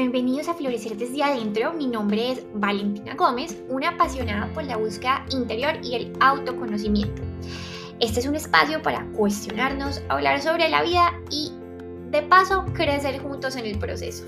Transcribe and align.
Bienvenidos 0.00 0.46
a 0.46 0.54
Florecer 0.54 0.96
desde 0.96 1.24
adentro. 1.24 1.72
Mi 1.72 1.88
nombre 1.88 2.30
es 2.30 2.42
Valentina 2.54 3.16
Gómez, 3.16 3.56
una 3.68 3.88
apasionada 3.88 4.46
por 4.54 4.62
la 4.62 4.76
búsqueda 4.76 5.26
interior 5.32 5.74
y 5.82 5.96
el 5.96 6.12
autoconocimiento. 6.20 7.20
Este 7.98 8.20
es 8.20 8.26
un 8.28 8.36
espacio 8.36 8.80
para 8.80 9.04
cuestionarnos, 9.16 10.00
hablar 10.08 10.40
sobre 10.40 10.68
la 10.68 10.84
vida 10.84 11.12
y, 11.32 11.50
de 12.12 12.22
paso, 12.22 12.64
crecer 12.74 13.20
juntos 13.20 13.56
en 13.56 13.66
el 13.66 13.76
proceso. 13.76 14.22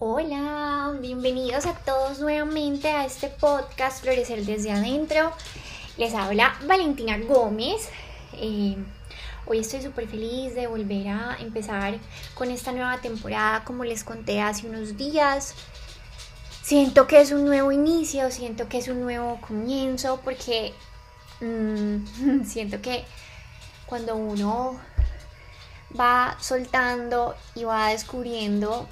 Hola, 0.00 0.92
bienvenidos 1.00 1.66
a 1.66 1.74
todos 1.84 2.18
nuevamente 2.18 2.88
a 2.88 3.04
este 3.04 3.28
podcast 3.28 4.02
Florecer 4.02 4.44
desde 4.44 4.72
adentro. 4.72 5.30
Les 5.98 6.14
habla 6.14 6.58
Valentina 6.66 7.16
Gómez. 7.18 7.88
Eh, 8.40 8.76
hoy 9.46 9.58
estoy 9.58 9.82
súper 9.82 10.08
feliz 10.08 10.54
de 10.54 10.66
volver 10.66 11.08
a 11.08 11.36
empezar 11.40 11.98
con 12.34 12.50
esta 12.50 12.72
nueva 12.72 12.98
temporada, 13.00 13.64
como 13.64 13.84
les 13.84 14.04
conté 14.04 14.40
hace 14.40 14.66
unos 14.66 14.96
días. 14.96 15.54
Siento 16.62 17.06
que 17.06 17.20
es 17.20 17.30
un 17.30 17.44
nuevo 17.44 17.72
inicio, 17.72 18.30
siento 18.30 18.68
que 18.68 18.78
es 18.78 18.88
un 18.88 19.00
nuevo 19.00 19.40
comienzo, 19.40 20.20
porque 20.24 20.72
mm, 21.40 22.44
siento 22.44 22.80
que 22.80 23.04
cuando 23.86 24.16
uno 24.16 24.80
va 25.98 26.36
soltando 26.40 27.34
y 27.54 27.64
va 27.64 27.88
descubriendo 27.88 28.88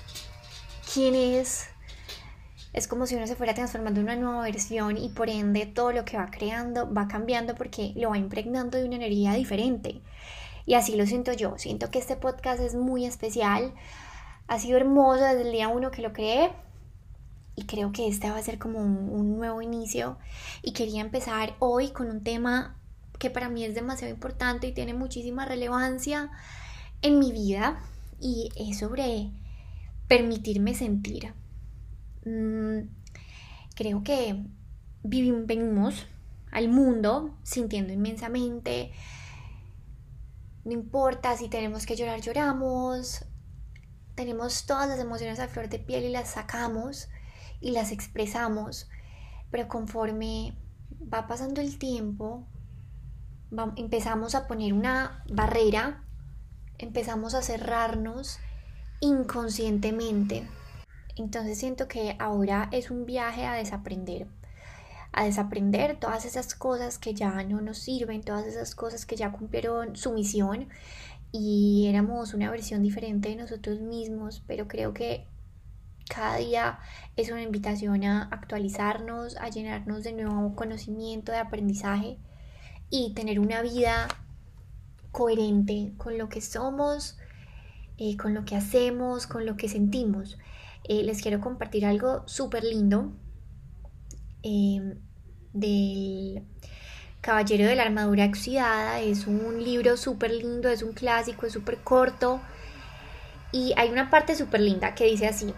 quién 0.92 1.14
es, 1.14 1.66
es 2.72 2.86
como 2.86 3.06
si 3.06 3.16
uno 3.16 3.26
se 3.26 3.36
fuera 3.36 3.54
transformando 3.54 4.00
en 4.00 4.06
una 4.06 4.16
nueva 4.16 4.42
versión 4.44 4.96
y 4.96 5.08
por 5.10 5.28
ende 5.28 5.66
todo 5.66 5.92
lo 5.92 6.04
que 6.04 6.16
va 6.16 6.30
creando 6.30 6.92
va 6.92 7.08
cambiando 7.08 7.54
porque 7.54 7.92
lo 7.96 8.10
va 8.10 8.18
impregnando 8.18 8.78
de 8.78 8.84
una 8.84 8.96
energía 8.96 9.32
diferente. 9.32 10.00
Y 10.66 10.74
así 10.74 10.96
lo 10.96 11.06
siento 11.06 11.32
yo. 11.32 11.58
Siento 11.58 11.90
que 11.90 11.98
este 11.98 12.16
podcast 12.16 12.60
es 12.60 12.74
muy 12.74 13.04
especial. 13.04 13.74
Ha 14.48 14.58
sido 14.58 14.76
hermoso 14.76 15.24
desde 15.24 15.42
el 15.42 15.52
día 15.52 15.68
uno 15.68 15.90
que 15.90 16.02
lo 16.02 16.12
creé. 16.12 16.52
Y 17.54 17.64
creo 17.64 17.92
que 17.92 18.08
este 18.08 18.30
va 18.30 18.38
a 18.38 18.42
ser 18.42 18.58
como 18.58 18.80
un, 18.80 19.36
nuevo 19.36 19.62
inicio. 19.62 20.18
Y 20.62 20.72
quería 20.72 21.00
empezar 21.00 21.54
hoy 21.58 21.90
con 21.90 22.10
un 22.10 22.22
tema 22.22 22.76
que 23.18 23.30
para 23.30 23.48
mí 23.48 23.64
es 23.64 23.74
demasiado 23.74 24.12
importante 24.12 24.66
y 24.66 24.72
tiene 24.72 24.94
muchísima 24.94 25.44
relevancia 25.44 26.30
en 27.02 27.18
mi 27.18 27.32
vida. 27.32 27.80
Y 28.20 28.50
es 28.56 28.78
sobre 28.78 29.30
permitirme 30.08 30.74
sentir 30.74 31.34
Mm, 32.24 32.88
creo 33.74 34.04
que 34.04 34.44
vivimos 35.02 36.06
al 36.50 36.68
mundo 36.68 37.36
sintiendo 37.42 37.92
inmensamente. 37.92 38.92
No 40.64 40.72
importa 40.72 41.36
si 41.36 41.48
tenemos 41.48 41.86
que 41.86 41.96
llorar, 41.96 42.20
lloramos. 42.20 43.24
Tenemos 44.14 44.66
todas 44.66 44.88
las 44.88 45.00
emociones 45.00 45.40
a 45.40 45.48
flor 45.48 45.68
de 45.68 45.78
piel 45.78 46.04
y 46.04 46.10
las 46.10 46.30
sacamos 46.30 47.08
y 47.60 47.70
las 47.72 47.92
expresamos. 47.92 48.88
Pero 49.50 49.68
conforme 49.68 50.54
va 51.12 51.26
pasando 51.26 51.60
el 51.60 51.78
tiempo, 51.78 52.46
empezamos 53.76 54.34
a 54.34 54.46
poner 54.46 54.72
una 54.72 55.24
barrera, 55.28 56.04
empezamos 56.78 57.34
a 57.34 57.42
cerrarnos 57.42 58.38
inconscientemente 59.00 60.46
entonces 61.16 61.58
siento 61.58 61.88
que 61.88 62.16
ahora 62.18 62.68
es 62.72 62.90
un 62.90 63.04
viaje 63.04 63.44
a 63.44 63.54
desaprender, 63.54 64.26
a 65.12 65.24
desaprender 65.24 65.98
todas 65.98 66.24
esas 66.24 66.54
cosas 66.54 66.98
que 66.98 67.14
ya 67.14 67.42
no 67.44 67.60
nos 67.60 67.78
sirven, 67.78 68.22
todas 68.22 68.46
esas 68.46 68.74
cosas 68.74 69.04
que 69.06 69.16
ya 69.16 69.32
cumplieron 69.32 69.94
su 69.96 70.12
misión 70.12 70.68
y 71.32 71.86
éramos 71.88 72.34
una 72.34 72.50
versión 72.50 72.82
diferente 72.82 73.28
de 73.28 73.36
nosotros 73.36 73.80
mismos, 73.80 74.42
pero 74.46 74.68
creo 74.68 74.92
que 74.92 75.26
cada 76.08 76.36
día 76.36 76.78
es 77.16 77.30
una 77.30 77.42
invitación 77.42 78.04
a 78.04 78.24
actualizarnos, 78.24 79.36
a 79.36 79.48
llenarnos 79.48 80.02
de 80.02 80.12
nuevo 80.12 80.54
conocimiento, 80.54 81.32
de 81.32 81.38
aprendizaje 81.38 82.18
y 82.90 83.14
tener 83.14 83.40
una 83.40 83.62
vida 83.62 84.08
coherente 85.10 85.92
con 85.96 86.18
lo 86.18 86.28
que 86.28 86.40
somos, 86.40 87.18
eh, 87.98 88.16
con 88.16 88.34
lo 88.34 88.44
que 88.44 88.56
hacemos, 88.56 89.26
con 89.26 89.46
lo 89.46 89.56
que 89.56 89.68
sentimos. 89.68 90.38
Eh, 90.84 91.02
les 91.02 91.22
quiero 91.22 91.40
compartir 91.40 91.86
algo 91.86 92.22
súper 92.26 92.64
lindo 92.64 93.12
em, 94.42 94.94
del 95.52 96.42
Caballero 97.20 97.66
de 97.66 97.76
la 97.76 97.84
Armadura 97.84 98.26
Oxidada. 98.26 99.00
Es 99.00 99.26
un 99.26 99.62
libro 99.62 99.96
súper 99.96 100.32
lindo, 100.32 100.68
es 100.68 100.82
un 100.82 100.92
clásico, 100.92 101.46
es 101.46 101.52
súper 101.52 101.78
corto. 101.78 102.40
Y 103.52 103.74
hay 103.76 103.90
una 103.90 104.10
parte 104.10 104.34
súper 104.34 104.60
linda 104.60 104.94
que 104.94 105.04
dice 105.04 105.26
así. 105.26 105.54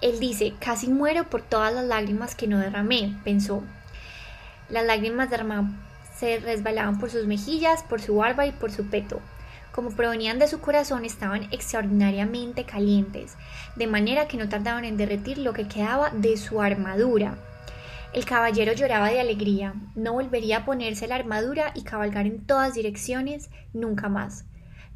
Él 0.00 0.20
dice, 0.20 0.54
casi 0.60 0.88
muero 0.88 1.28
por 1.28 1.42
todas 1.42 1.74
las 1.74 1.84
lágrimas 1.84 2.34
que 2.34 2.46
no 2.46 2.58
derramé, 2.58 3.16
pensó. 3.24 3.62
Las 4.68 4.84
lágrimas 4.86 5.30
derramadas 5.30 5.72
se 6.16 6.38
resbalaban 6.38 6.98
por 6.98 7.10
sus 7.10 7.26
mejillas, 7.26 7.82
por 7.82 8.00
su 8.00 8.16
barba 8.16 8.46
y 8.46 8.52
por 8.52 8.70
su 8.70 8.86
peto 8.88 9.20
como 9.78 9.92
provenían 9.92 10.40
de 10.40 10.48
su 10.48 10.60
corazón, 10.60 11.04
estaban 11.04 11.44
extraordinariamente 11.52 12.64
calientes, 12.64 13.36
de 13.76 13.86
manera 13.86 14.26
que 14.26 14.36
no 14.36 14.48
tardaban 14.48 14.84
en 14.84 14.96
derretir 14.96 15.38
lo 15.38 15.52
que 15.52 15.68
quedaba 15.68 16.10
de 16.10 16.36
su 16.36 16.60
armadura. 16.60 17.38
El 18.14 18.24
caballero 18.24 18.72
lloraba 18.72 19.10
de 19.10 19.20
alegría, 19.20 19.74
no 19.94 20.14
volvería 20.14 20.58
a 20.58 20.64
ponerse 20.64 21.06
la 21.06 21.16
armadura 21.16 21.72
y 21.74 21.82
cabalgar 21.82 22.26
en 22.26 22.44
todas 22.44 22.74
direcciones 22.74 23.50
nunca 23.72 24.08
más. 24.08 24.46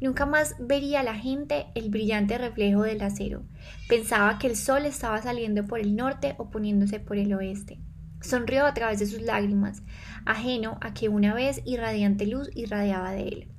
Nunca 0.01 0.25
más 0.25 0.55
vería 0.59 0.99
a 0.99 1.03
la 1.03 1.15
gente 1.15 1.67
el 1.75 1.89
brillante 1.89 2.37
reflejo 2.37 2.83
del 2.83 3.01
acero. 3.01 3.43
Pensaba 3.87 4.37
que 4.39 4.47
el 4.47 4.55
sol 4.55 4.85
estaba 4.85 5.21
saliendo 5.21 5.65
por 5.65 5.79
el 5.79 5.95
norte 5.95 6.35
o 6.37 6.49
poniéndose 6.49 6.99
por 6.99 7.17
el 7.17 7.33
oeste. 7.33 7.79
Sonrió 8.21 8.65
a 8.65 8.73
través 8.73 8.99
de 8.99 9.05
sus 9.05 9.21
lágrimas, 9.21 9.83
ajeno 10.25 10.77
a 10.81 10.93
que 10.93 11.09
una 11.09 11.33
vez 11.33 11.61
irradiante 11.65 12.25
luz 12.25 12.49
irradiaba 12.55 13.11
de 13.11 13.27
él 13.27 13.53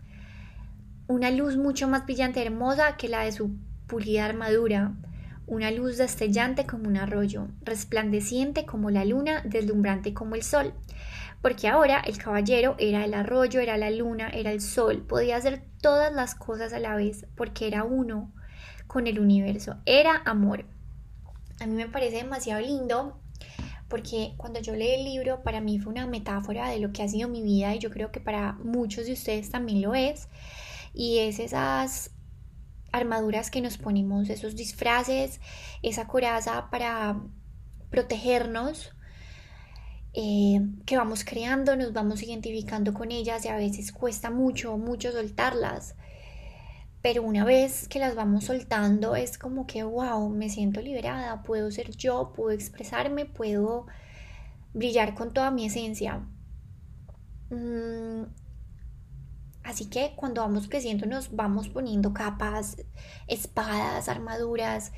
una 1.06 1.30
luz 1.30 1.56
mucho 1.56 1.86
más 1.88 2.04
brillante 2.06 2.40
y 2.40 2.46
hermosa 2.46 2.96
que 2.96 3.08
la 3.08 3.22
de 3.22 3.32
su 3.32 3.56
pulida 3.86 4.24
armadura, 4.24 4.94
una 5.46 5.70
luz 5.70 5.98
destellante 5.98 6.66
como 6.66 6.88
un 6.88 6.96
arroyo, 6.96 7.48
resplandeciente 7.62 8.64
como 8.64 8.90
la 8.90 9.04
luna, 9.04 9.42
deslumbrante 9.44 10.14
como 10.14 10.34
el 10.34 10.42
sol. 10.42 10.74
Porque 11.42 11.68
ahora 11.68 12.00
el 12.00 12.16
caballero 12.16 12.74
era 12.78 13.04
el 13.04 13.14
arroyo, 13.14 13.60
era 13.60 13.76
la 13.76 13.90
luna, 13.90 14.30
era 14.30 14.50
el 14.52 14.60
sol, 14.60 15.02
podía 15.02 15.36
hacer 15.36 15.62
todas 15.80 16.12
las 16.12 16.34
cosas 16.34 16.72
a 16.72 16.78
la 16.78 16.96
vez, 16.96 17.26
porque 17.34 17.66
era 17.66 17.84
uno 17.84 18.32
con 18.86 19.06
el 19.06 19.18
universo, 19.18 19.76
era 19.84 20.22
amor. 20.24 20.64
A 21.60 21.66
mí 21.66 21.74
me 21.74 21.88
parece 21.88 22.16
demasiado 22.16 22.60
lindo 22.60 23.20
porque 23.88 24.34
cuando 24.36 24.60
yo 24.60 24.74
leí 24.74 24.94
el 24.94 25.04
libro 25.04 25.42
para 25.42 25.60
mí 25.60 25.78
fue 25.78 25.92
una 25.92 26.06
metáfora 26.06 26.68
de 26.68 26.80
lo 26.80 26.92
que 26.92 27.02
ha 27.02 27.08
sido 27.08 27.28
mi 27.28 27.42
vida 27.42 27.74
y 27.74 27.78
yo 27.78 27.90
creo 27.90 28.10
que 28.10 28.20
para 28.20 28.54
muchos 28.54 29.06
de 29.06 29.12
ustedes 29.12 29.50
también 29.50 29.82
lo 29.82 29.94
es 29.94 30.28
y 30.94 31.18
es 31.18 31.38
esas 31.38 32.10
armaduras 32.94 33.50
que 33.50 33.60
nos 33.60 33.76
ponemos, 33.76 34.30
esos 34.30 34.54
disfraces, 34.54 35.40
esa 35.82 36.06
coraza 36.06 36.70
para 36.70 37.20
protegernos, 37.90 38.92
eh, 40.12 40.60
que 40.86 40.96
vamos 40.96 41.24
creando, 41.24 41.74
nos 41.76 41.92
vamos 41.92 42.22
identificando 42.22 42.94
con 42.94 43.10
ellas 43.10 43.44
y 43.44 43.48
a 43.48 43.56
veces 43.56 43.90
cuesta 43.90 44.30
mucho, 44.30 44.78
mucho 44.78 45.10
soltarlas. 45.10 45.96
Pero 47.02 47.24
una 47.24 47.44
vez 47.44 47.88
que 47.88 47.98
las 47.98 48.14
vamos 48.14 48.44
soltando 48.44 49.16
es 49.16 49.38
como 49.38 49.66
que, 49.66 49.82
wow, 49.82 50.28
me 50.30 50.48
siento 50.48 50.80
liberada, 50.80 51.42
puedo 51.42 51.70
ser 51.72 51.90
yo, 51.96 52.32
puedo 52.34 52.52
expresarme, 52.52 53.26
puedo 53.26 53.86
brillar 54.72 55.14
con 55.14 55.32
toda 55.32 55.50
mi 55.50 55.66
esencia. 55.66 56.22
Mm, 57.50 58.22
Así 59.64 59.86
que 59.86 60.12
cuando 60.14 60.42
vamos 60.42 60.68
creciendo 60.68 61.06
nos 61.06 61.34
vamos 61.34 61.68
poniendo 61.68 62.12
capas, 62.12 62.76
espadas, 63.26 64.08
armaduras 64.08 64.92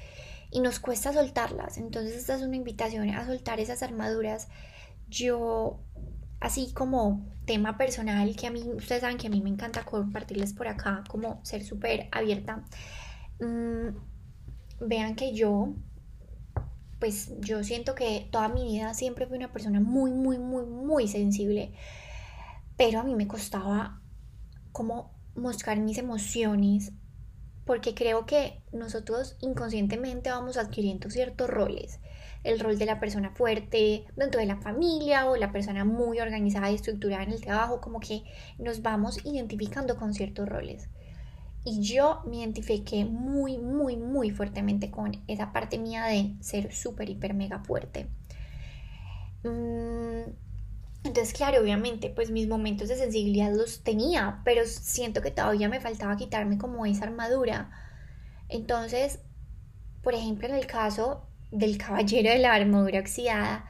y 0.51 0.61
nos 0.61 0.81
cuesta 0.81 1.13
soltarlas. 1.13 1.79
Entonces 1.79 2.17
esta 2.17 2.35
es 2.35 2.43
una 2.43 2.57
invitación 2.57 3.09
a 3.11 3.25
soltar 3.25 3.61
esas 3.61 3.83
armaduras. 3.85 4.49
Yo, 5.09 5.79
así 6.41 6.73
como 6.75 7.25
tema 7.45 7.79
personal, 7.79 8.35
que 8.35 8.49
a 8.49 8.51
mí, 8.51 8.61
ustedes 8.75 9.03
saben 9.03 9.19
que 9.19 9.29
a 9.29 9.31
mí 9.31 9.41
me 9.41 9.51
encanta 9.51 9.85
compartirles 9.85 10.53
por 10.53 10.67
acá, 10.67 11.05
como 11.09 11.45
ser 11.45 11.65
súper 11.65 12.09
abierta. 12.11 12.65
Mm, 13.41 13.97
vean 14.81 15.15
que 15.15 15.33
yo, 15.33 15.75
pues 16.99 17.33
yo 17.39 17.63
siento 17.63 17.95
que 17.95 18.29
toda 18.33 18.49
mi 18.49 18.65
vida 18.65 18.95
siempre 18.95 19.27
fui 19.27 19.37
una 19.37 19.53
persona 19.53 19.79
muy, 19.79 20.11
muy, 20.11 20.39
muy, 20.39 20.67
muy 20.67 21.07
sensible. 21.07 21.73
Pero 22.77 22.99
a 22.99 23.05
mí 23.05 23.15
me 23.15 23.29
costaba 23.29 24.03
cómo 24.77 25.11
mostrar 25.35 25.79
mis 25.79 25.97
emociones, 25.97 26.93
porque 27.65 27.95
creo 27.95 28.27
que 28.27 28.61
nosotros 28.73 29.39
inconscientemente 29.41 30.29
vamos 30.29 30.59
adquiriendo 30.59 31.09
ciertos 31.09 31.49
roles. 31.49 31.99
el 32.45 32.61
rol 32.61 32.79
de 32.79 32.85
la 32.85 33.01
persona 33.01 33.31
fuerte 33.31 34.05
dentro 34.17 34.39
de 34.39 34.47
la 34.47 34.59
familia 34.59 35.29
o 35.29 35.35
la 35.35 35.51
persona 35.51 35.85
muy 35.85 36.21
organizada 36.21 36.71
y 36.71 36.75
estructurada 36.77 37.25
en 37.25 37.33
el 37.33 37.41
trabajo, 37.41 37.81
como 37.81 37.99
que 38.01 38.23
nos 38.59 38.83
vamos 38.83 39.19
identificando 39.25 39.97
con 39.97 40.13
ciertos 40.13 40.47
roles. 40.47 40.89
Y 41.65 41.81
yo 41.81 42.23
me 42.27 42.37
identifiqué 42.37 43.05
muy, 43.05 43.59
muy, 43.59 43.97
muy 43.97 44.31
fuertemente 44.31 44.91
con 44.91 45.13
esa 45.27 45.53
parte 45.53 45.79
mía 45.79 46.05
de 46.05 46.37
ser 46.41 46.73
súper, 46.73 47.09
hiper, 47.09 47.35
mega 47.35 47.65
fuerte. 47.65 48.09
Mm, 49.43 50.46
entonces, 51.07 51.33
claro, 51.35 51.61
obviamente, 51.61 52.11
pues 52.11 52.31
mis 52.31 52.49
momentos 52.49 52.89
de 52.89 52.97
sensibilidad 52.97 53.53
los 53.53 53.83
tenía, 53.83 54.41
pero 54.45 54.65
siento 54.67 55.23
que 55.23 55.31
todavía 55.31 55.69
me 55.69 55.81
faltaba 55.81 56.17
quitarme 56.17 56.59
como 56.59 56.87
esa 56.87 57.05
armadura. 57.05 57.71
Entonces, 58.49 59.21
por 60.03 60.15
ejemplo, 60.15 60.49
en 60.49 60.55
el 60.55 60.67
caso 60.67 61.27
del 61.51 61.79
caballero 61.79 62.31
de 62.31 62.39
la 62.39 62.55
armadura 62.55 63.01
oxidada, 63.01 63.65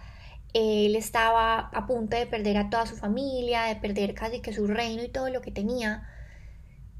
él 0.54 0.96
estaba 0.96 1.58
a 1.58 1.86
punto 1.86 2.16
de 2.16 2.26
perder 2.26 2.56
a 2.56 2.70
toda 2.70 2.86
su 2.86 2.96
familia, 2.96 3.64
de 3.64 3.76
perder 3.76 4.14
casi 4.14 4.40
que 4.40 4.52
su 4.52 4.66
reino 4.66 5.02
y 5.04 5.08
todo 5.08 5.30
lo 5.30 5.40
que 5.40 5.50
tenía, 5.50 6.08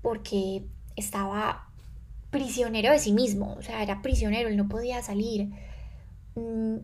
porque 0.03 0.67
estaba 0.97 1.69
prisionero 2.31 2.93
de 2.93 2.99
sí 2.99 3.13
mismo, 3.13 3.55
o 3.55 3.63
sea, 3.63 3.83
era 3.83 4.03
prisionero, 4.03 4.49
él 4.49 4.57
no 4.57 4.69
podía 4.69 5.03
salir. 5.03 5.51
Mm, 6.35 6.77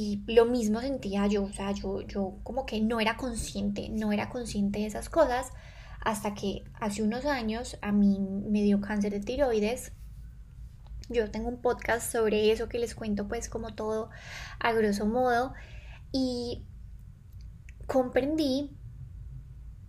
y 0.00 0.22
lo 0.28 0.44
mismo 0.44 0.80
sentía 0.80 1.26
yo, 1.26 1.42
o 1.42 1.52
sea, 1.52 1.72
yo, 1.72 2.02
yo 2.02 2.38
como 2.44 2.66
que 2.66 2.80
no 2.80 3.00
era 3.00 3.16
consciente, 3.16 3.88
no 3.88 4.12
era 4.12 4.28
consciente 4.28 4.78
de 4.78 4.86
esas 4.86 5.08
cosas 5.08 5.50
hasta 6.00 6.34
que 6.34 6.62
hace 6.74 7.02
unos 7.02 7.24
años 7.24 7.76
a 7.82 7.90
mí 7.90 8.20
me 8.20 8.62
dio 8.62 8.80
cáncer 8.80 9.10
de 9.10 9.18
tiroides. 9.18 9.90
Yo 11.08 11.32
tengo 11.32 11.48
un 11.48 11.60
podcast 11.60 12.12
sobre 12.12 12.52
eso 12.52 12.68
que 12.68 12.78
les 12.78 12.94
cuento 12.94 13.26
pues 13.26 13.48
como 13.48 13.74
todo 13.74 14.10
a 14.60 14.72
grosso 14.72 15.04
modo 15.04 15.52
y 16.12 16.64
comprendí 17.88 18.78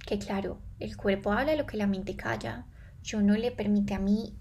que 0.08 0.18
claro, 0.18 0.60
el 0.80 0.98
cuerpo 0.98 1.34
habla 1.34 1.56
lo 1.56 1.68
que 1.68 1.78
la 1.78 1.86
mente 1.86 2.16
calla. 2.16 2.66
Yo 3.04 3.22
no 3.22 3.36
le 3.36 3.52
permite 3.52 3.94
a 3.94 4.00
mi 4.00 4.36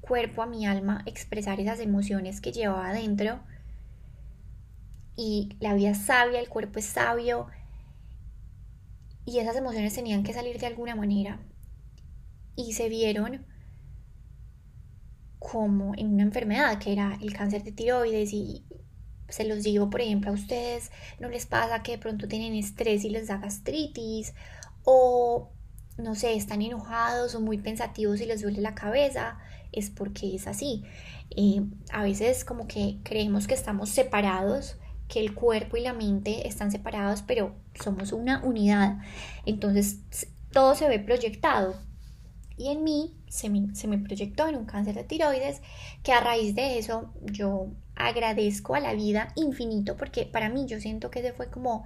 cuerpo, 0.00 0.42
a 0.42 0.46
mi 0.46 0.66
alma 0.66 1.04
expresar 1.06 1.60
esas 1.60 1.78
emociones 1.78 2.40
que 2.40 2.50
llevaba 2.50 2.88
adentro 2.88 3.40
y 5.16 5.56
la 5.60 5.74
vida 5.74 5.90
es 5.90 5.98
sabia, 5.98 6.40
el 6.40 6.48
cuerpo 6.48 6.78
es 6.78 6.86
sabio 6.86 7.48
y 9.24 9.38
esas 9.38 9.56
emociones 9.56 9.94
tenían 9.94 10.22
que 10.22 10.32
salir 10.32 10.58
de 10.58 10.66
alguna 10.66 10.94
manera. 10.94 11.40
Y 12.54 12.72
se 12.72 12.88
vieron 12.88 13.46
como 15.38 15.94
en 15.96 16.14
una 16.14 16.22
enfermedad 16.22 16.78
que 16.78 16.92
era 16.92 17.18
el 17.20 17.32
cáncer 17.34 17.62
de 17.62 17.72
tiroides 17.72 18.32
y 18.32 18.64
se 19.28 19.44
los 19.44 19.62
digo 19.62 19.90
por 19.90 20.00
ejemplo 20.00 20.30
a 20.30 20.34
ustedes 20.34 20.90
no 21.20 21.28
les 21.28 21.46
pasa 21.46 21.82
que 21.82 21.92
de 21.92 21.98
pronto 21.98 22.26
tienen 22.26 22.54
estrés 22.54 23.04
y 23.04 23.10
les 23.10 23.28
da 23.28 23.36
gastritis 23.36 24.34
o 24.84 25.52
no 25.98 26.14
sé 26.14 26.34
están 26.34 26.62
enojados 26.62 27.34
o 27.34 27.40
muy 27.40 27.58
pensativos 27.58 28.20
y 28.20 28.26
les 28.26 28.42
duele 28.42 28.60
la 28.60 28.74
cabeza 28.74 29.38
es 29.72 29.90
porque 29.90 30.34
es 30.34 30.46
así. 30.46 30.84
Eh, 31.36 31.62
a 31.92 32.02
veces 32.02 32.44
como 32.44 32.66
que 32.66 32.98
creemos 33.04 33.46
que 33.46 33.54
estamos 33.54 33.90
separados 33.90 34.78
que 35.08 35.20
el 35.20 35.34
cuerpo 35.34 35.76
y 35.76 35.82
la 35.82 35.92
mente 35.92 36.48
están 36.48 36.70
separados, 36.70 37.22
pero 37.22 37.54
somos 37.80 38.12
una 38.12 38.42
unidad. 38.44 38.98
Entonces 39.44 40.00
todo 40.52 40.74
se 40.74 40.88
ve 40.88 40.98
proyectado. 40.98 41.76
Y 42.56 42.68
en 42.68 42.84
mí 42.84 43.14
se 43.28 43.50
me, 43.50 43.98
proyectó 43.98 44.48
en 44.48 44.56
un 44.56 44.64
cáncer 44.64 44.94
de 44.94 45.04
tiroides, 45.04 45.60
que 46.02 46.12
a 46.12 46.20
raíz 46.20 46.54
de 46.54 46.78
eso 46.78 47.12
yo 47.20 47.68
agradezco 47.94 48.74
a 48.74 48.80
la 48.80 48.94
vida 48.94 49.32
infinito, 49.36 49.96
porque 49.96 50.24
para 50.24 50.48
mí 50.48 50.66
yo 50.66 50.80
siento 50.80 51.10
que 51.10 51.20
ese 51.20 51.32
fue 51.32 51.50
como 51.50 51.84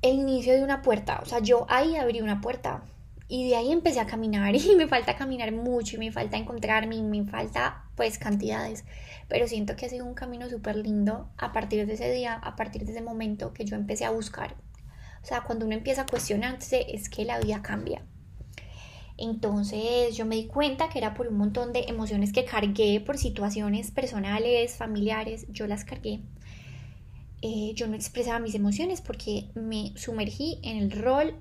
el 0.00 0.14
inicio 0.14 0.54
de 0.54 0.62
una 0.62 0.80
puerta. 0.80 1.20
O 1.22 1.26
sea, 1.26 1.40
yo 1.40 1.66
ahí 1.68 1.96
abrí 1.96 2.22
una 2.22 2.40
puerta 2.40 2.84
y 3.28 3.48
de 3.48 3.56
ahí 3.56 3.72
empecé 3.72 4.00
a 4.00 4.06
caminar 4.06 4.54
y 4.56 4.74
me 4.74 4.88
falta 4.88 5.16
caminar 5.16 5.52
mucho 5.52 5.96
y 5.96 5.98
me 5.98 6.12
falta 6.12 6.36
encontrarme 6.36 6.96
y 6.96 7.02
me 7.02 7.24
falta 7.24 7.84
pues 7.94 8.18
cantidades. 8.18 8.84
Pero 9.28 9.46
siento 9.46 9.76
que 9.76 9.86
ha 9.86 9.88
sido 9.90 10.06
un 10.06 10.14
camino 10.14 10.48
súper 10.48 10.76
lindo 10.76 11.28
a 11.36 11.52
partir 11.52 11.86
de 11.86 11.94
ese 11.94 12.10
día, 12.10 12.34
a 12.34 12.56
partir 12.56 12.84
de 12.84 12.92
ese 12.92 13.02
momento 13.02 13.52
que 13.52 13.64
yo 13.64 13.76
empecé 13.76 14.06
a 14.06 14.10
buscar. 14.10 14.56
O 15.22 15.26
sea, 15.26 15.42
cuando 15.42 15.66
uno 15.66 15.74
empieza 15.74 16.02
a 16.02 16.06
cuestionarse 16.06 16.86
es 16.88 17.10
que 17.10 17.24
la 17.24 17.38
vida 17.38 17.60
cambia. 17.60 18.02
Entonces 19.18 20.16
yo 20.16 20.24
me 20.24 20.36
di 20.36 20.46
cuenta 20.46 20.88
que 20.88 20.98
era 20.98 21.12
por 21.12 21.26
un 21.26 21.36
montón 21.36 21.72
de 21.72 21.86
emociones 21.88 22.32
que 22.32 22.44
cargué 22.44 23.00
por 23.00 23.18
situaciones 23.18 23.90
personales, 23.90 24.76
familiares, 24.76 25.46
yo 25.50 25.66
las 25.66 25.84
cargué. 25.84 26.20
Eh, 27.42 27.72
yo 27.74 27.88
no 27.88 27.94
expresaba 27.94 28.38
mis 28.38 28.54
emociones 28.54 29.00
porque 29.00 29.50
me 29.54 29.92
sumergí 29.96 30.60
en 30.62 30.78
el 30.78 30.92
rol 30.92 31.34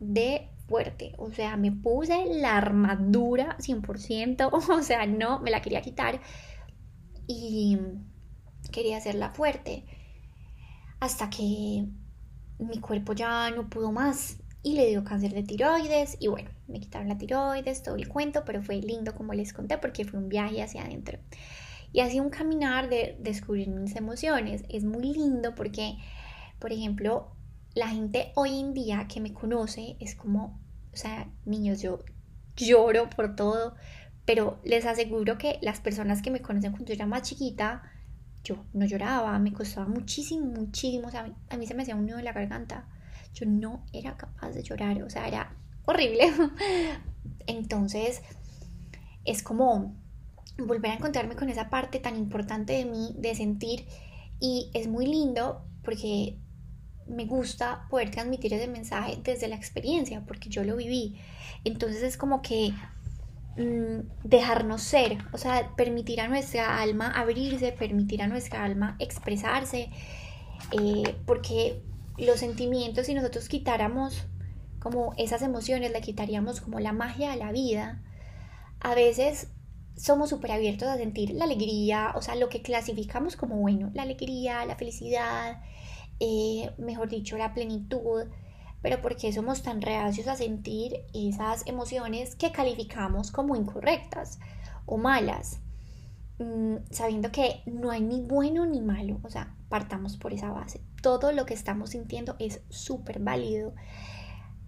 de 0.00 0.48
fuerte, 0.68 1.14
o 1.18 1.32
sea, 1.32 1.56
me 1.56 1.72
puse 1.72 2.26
la 2.26 2.56
armadura 2.56 3.56
100%, 3.58 4.50
o 4.70 4.82
sea, 4.82 5.06
no, 5.06 5.40
me 5.40 5.50
la 5.50 5.62
quería 5.62 5.80
quitar 5.80 6.20
y 7.26 7.78
quería 8.70 8.98
hacerla 8.98 9.30
fuerte 9.30 9.84
hasta 11.00 11.30
que 11.30 11.86
mi 12.58 12.80
cuerpo 12.80 13.12
ya 13.12 13.50
no 13.50 13.68
pudo 13.68 13.92
más 13.92 14.38
y 14.62 14.74
le 14.74 14.86
dio 14.88 15.04
cáncer 15.04 15.32
de 15.32 15.42
tiroides 15.42 16.16
y 16.20 16.28
bueno, 16.28 16.50
me 16.66 16.80
quitaron 16.80 17.08
la 17.08 17.18
tiroides, 17.18 17.82
todo 17.82 17.96
el 17.96 18.08
cuento, 18.08 18.42
pero 18.44 18.62
fue 18.62 18.76
lindo 18.76 19.14
como 19.14 19.32
les 19.32 19.52
conté 19.52 19.78
porque 19.78 20.04
fue 20.04 20.18
un 20.18 20.28
viaje 20.28 20.62
hacia 20.62 20.82
adentro. 20.82 21.18
Y 21.92 22.00
así 22.00 22.20
un 22.20 22.28
caminar 22.28 22.90
de 22.90 23.16
descubrir 23.18 23.68
mis 23.68 23.96
emociones. 23.96 24.64
Es 24.68 24.84
muy 24.84 25.14
lindo 25.14 25.54
porque, 25.54 25.96
por 26.58 26.72
ejemplo, 26.72 27.32
la 27.74 27.88
gente 27.88 28.32
hoy 28.34 28.58
en 28.58 28.74
día 28.74 29.06
que 29.08 29.20
me 29.20 29.32
conoce 29.32 29.96
es 30.00 30.14
como, 30.14 30.60
o 30.92 30.96
sea, 30.96 31.30
niños, 31.44 31.80
yo 31.80 32.00
lloro 32.56 33.08
por 33.10 33.36
todo, 33.36 33.74
pero 34.24 34.58
les 34.64 34.84
aseguro 34.84 35.38
que 35.38 35.58
las 35.62 35.80
personas 35.80 36.22
que 36.22 36.30
me 36.30 36.42
conocen 36.42 36.72
cuando 36.72 36.88
yo 36.88 36.94
era 36.94 37.06
más 37.06 37.22
chiquita, 37.22 37.82
yo 38.44 38.64
no 38.72 38.86
lloraba, 38.86 39.38
me 39.38 39.52
costaba 39.52 39.86
muchísimo, 39.88 40.46
muchísimo, 40.46 41.08
o 41.08 41.10
sea, 41.10 41.34
a 41.48 41.56
mí 41.56 41.66
se 41.66 41.74
me 41.74 41.82
hacía 41.82 41.96
un 41.96 42.06
nudo 42.06 42.18
en 42.18 42.24
la 42.24 42.32
garganta, 42.32 42.88
yo 43.34 43.46
no 43.46 43.84
era 43.92 44.16
capaz 44.16 44.50
de 44.50 44.62
llorar, 44.62 45.02
o 45.02 45.10
sea, 45.10 45.28
era 45.28 45.54
horrible. 45.84 46.32
Entonces, 47.46 48.22
es 49.24 49.42
como 49.42 49.94
volver 50.58 50.90
a 50.90 50.94
encontrarme 50.94 51.36
con 51.36 51.48
esa 51.48 51.70
parte 51.70 52.00
tan 52.00 52.16
importante 52.16 52.72
de 52.72 52.84
mí, 52.84 53.14
de 53.18 53.34
sentir, 53.34 53.86
y 54.40 54.70
es 54.74 54.88
muy 54.88 55.06
lindo 55.06 55.64
porque 55.82 56.36
me 57.08 57.24
gusta 57.24 57.86
poder 57.90 58.10
transmitir 58.10 58.52
ese 58.54 58.68
mensaje 58.68 59.18
desde 59.22 59.48
la 59.48 59.56
experiencia, 59.56 60.22
porque 60.26 60.48
yo 60.48 60.64
lo 60.64 60.76
viví. 60.76 61.18
Entonces 61.64 62.02
es 62.02 62.16
como 62.16 62.42
que 62.42 62.72
mm, 63.56 64.00
dejarnos 64.24 64.82
ser, 64.82 65.18
o 65.32 65.38
sea, 65.38 65.74
permitir 65.76 66.20
a 66.20 66.28
nuestra 66.28 66.80
alma 66.80 67.10
abrirse, 67.10 67.72
permitir 67.72 68.22
a 68.22 68.26
nuestra 68.26 68.64
alma 68.64 68.96
expresarse, 68.98 69.90
eh, 70.72 71.14
porque 71.26 71.82
los 72.18 72.40
sentimientos, 72.40 73.06
si 73.06 73.14
nosotros 73.14 73.48
quitáramos 73.48 74.26
como 74.80 75.14
esas 75.16 75.42
emociones, 75.42 75.92
le 75.92 76.00
quitaríamos 76.00 76.60
como 76.60 76.80
la 76.80 76.92
magia 76.92 77.32
a 77.32 77.36
la 77.36 77.52
vida, 77.52 78.02
a 78.80 78.94
veces 78.94 79.48
somos 79.96 80.30
súper 80.30 80.52
abiertos 80.52 80.88
a 80.88 80.96
sentir 80.96 81.30
la 81.30 81.44
alegría, 81.44 82.12
o 82.14 82.22
sea, 82.22 82.36
lo 82.36 82.48
que 82.48 82.62
clasificamos 82.62 83.36
como 83.36 83.56
bueno, 83.56 83.90
la 83.94 84.02
alegría, 84.02 84.64
la 84.64 84.76
felicidad, 84.76 85.60
eh, 86.20 86.70
mejor 86.78 87.08
dicho, 87.08 87.36
la 87.36 87.54
plenitud, 87.54 88.24
pero 88.82 89.00
porque 89.02 89.32
somos 89.32 89.62
tan 89.62 89.82
reacios 89.82 90.28
a 90.28 90.36
sentir 90.36 91.04
esas 91.14 91.66
emociones 91.66 92.36
que 92.36 92.52
calificamos 92.52 93.30
como 93.30 93.56
incorrectas 93.56 94.38
o 94.86 94.96
malas, 94.96 95.60
mm, 96.38 96.76
sabiendo 96.90 97.30
que 97.30 97.62
no 97.66 97.90
hay 97.90 98.00
ni 98.00 98.20
bueno 98.20 98.66
ni 98.66 98.80
malo, 98.80 99.20
o 99.22 99.30
sea, 99.30 99.54
partamos 99.68 100.16
por 100.16 100.32
esa 100.32 100.50
base. 100.50 100.80
Todo 101.02 101.32
lo 101.32 101.46
que 101.46 101.54
estamos 101.54 101.90
sintiendo 101.90 102.36
es 102.38 102.60
súper 102.68 103.20
válido. 103.20 103.74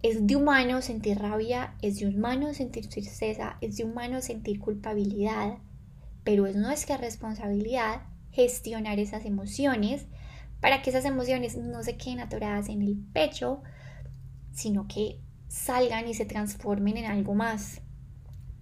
Es 0.02 0.26
de 0.26 0.36
humano 0.36 0.80
sentir 0.82 1.18
rabia, 1.18 1.74
es 1.82 2.00
de 2.00 2.06
humano 2.06 2.54
sentir 2.54 2.88
tristeza, 2.88 3.58
es 3.60 3.76
de 3.76 3.84
humano 3.84 4.22
sentir 4.22 4.58
culpabilidad, 4.58 5.58
pero 6.24 6.46
es 6.46 6.56
nuestra 6.56 6.96
responsabilidad 6.96 8.02
gestionar 8.30 8.98
esas 8.98 9.24
emociones 9.24 10.06
para 10.60 10.82
que 10.82 10.90
esas 10.90 11.04
emociones 11.04 11.56
no 11.56 11.82
se 11.82 11.96
queden 11.96 12.20
atoradas 12.20 12.68
en 12.68 12.82
el 12.82 12.96
pecho, 13.12 13.62
sino 14.52 14.86
que 14.86 15.20
salgan 15.48 16.06
y 16.06 16.14
se 16.14 16.26
transformen 16.26 16.96
en 16.96 17.06
algo 17.06 17.34
más. 17.34 17.82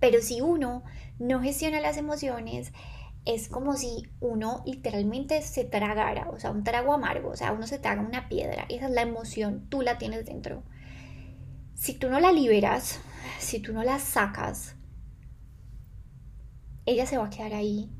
Pero 0.01 0.23
si 0.23 0.41
uno 0.41 0.85
no 1.19 1.41
gestiona 1.41 1.81
las 1.81 1.97
emociones, 1.97 2.73
es 3.25 3.49
como 3.49 3.77
si 3.77 4.09
uno 4.21 4.63
literalmente 4.65 5.43
se 5.43 5.65
tragara, 5.65 6.31
o 6.31 6.39
sea, 6.39 6.51
un 6.51 6.65
trago 6.65 6.95
amargo, 6.95 7.31
o 7.31 7.37
sea, 7.37 7.53
uno 7.53 7.67
se 7.67 7.79
traga 7.79 8.01
una 8.01 8.29
piedra, 8.29 8.65
esa 8.69 8.87
es 8.87 8.93
la 8.93 9.03
emoción, 9.03 9.67
tú 9.69 9.83
la 9.83 9.99
tienes 9.99 10.25
dentro. 10.25 10.63
Si 11.75 11.95
tú 11.95 12.09
no 12.09 12.21
la 12.21 12.33
liberas, 12.33 13.01
si 13.39 13.61
tú 13.61 13.73
no 13.73 13.83
la 13.83 13.99
sacas, 13.99 14.77
ella 16.87 17.07
se 17.07 17.19
va 17.19 17.27
a 17.27 17.31
quedar 17.31 17.55
ahí 17.55 17.91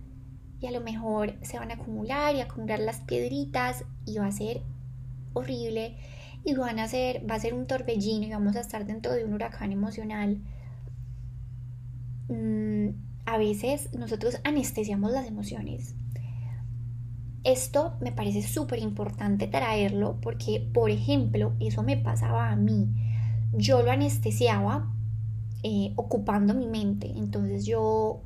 y 0.61 0.67
a 0.67 0.71
lo 0.71 0.81
mejor 0.81 1.35
se 1.43 1.59
van 1.59 1.71
a 1.71 1.75
acumular 1.75 2.35
y 2.35 2.41
acumular 2.41 2.81
las 2.81 3.01
piedritas 3.01 3.85
y 4.05 4.19
va 4.19 4.27
a 4.27 4.33
ser 4.33 4.63
horrible 5.33 5.97
y 6.45 6.55
van 6.55 6.79
a 6.79 6.89
ser, 6.89 7.29
va 7.29 7.37
a 7.37 7.41
ser 7.41 7.55
un 7.55 7.67
torbellino 7.67 8.27
y 8.27 8.31
vamos 8.31 8.57
a 8.57 8.61
estar 8.61 8.87
dentro 8.87 9.13
de 9.13 9.25
un 9.25 9.35
huracán 9.35 9.73
emocional. 9.73 10.41
Mm, 12.29 12.89
a 13.27 13.39
veces 13.39 13.93
nosotros 13.95 14.41
anestesiamos 14.45 15.13
las 15.13 15.27
emociones. 15.27 15.95
Esto 17.45 17.95
me 18.01 18.13
parece 18.13 18.43
súper 18.43 18.81
importante 18.81 19.47
traerlo 19.47 20.19
porque, 20.21 20.69
por 20.73 20.91
ejemplo, 20.91 21.55
eso 21.61 21.83
me 21.83 21.97
pasaba 21.97 22.51
a 22.51 22.57
mí. 22.57 22.89
Yo 23.53 23.83
lo 23.83 23.91
anestesiaba 23.91 24.93
eh, 25.63 25.93
ocupando 25.97 26.55
mi 26.55 26.67
mente. 26.67 27.13
Entonces 27.17 27.65
yo 27.65 28.23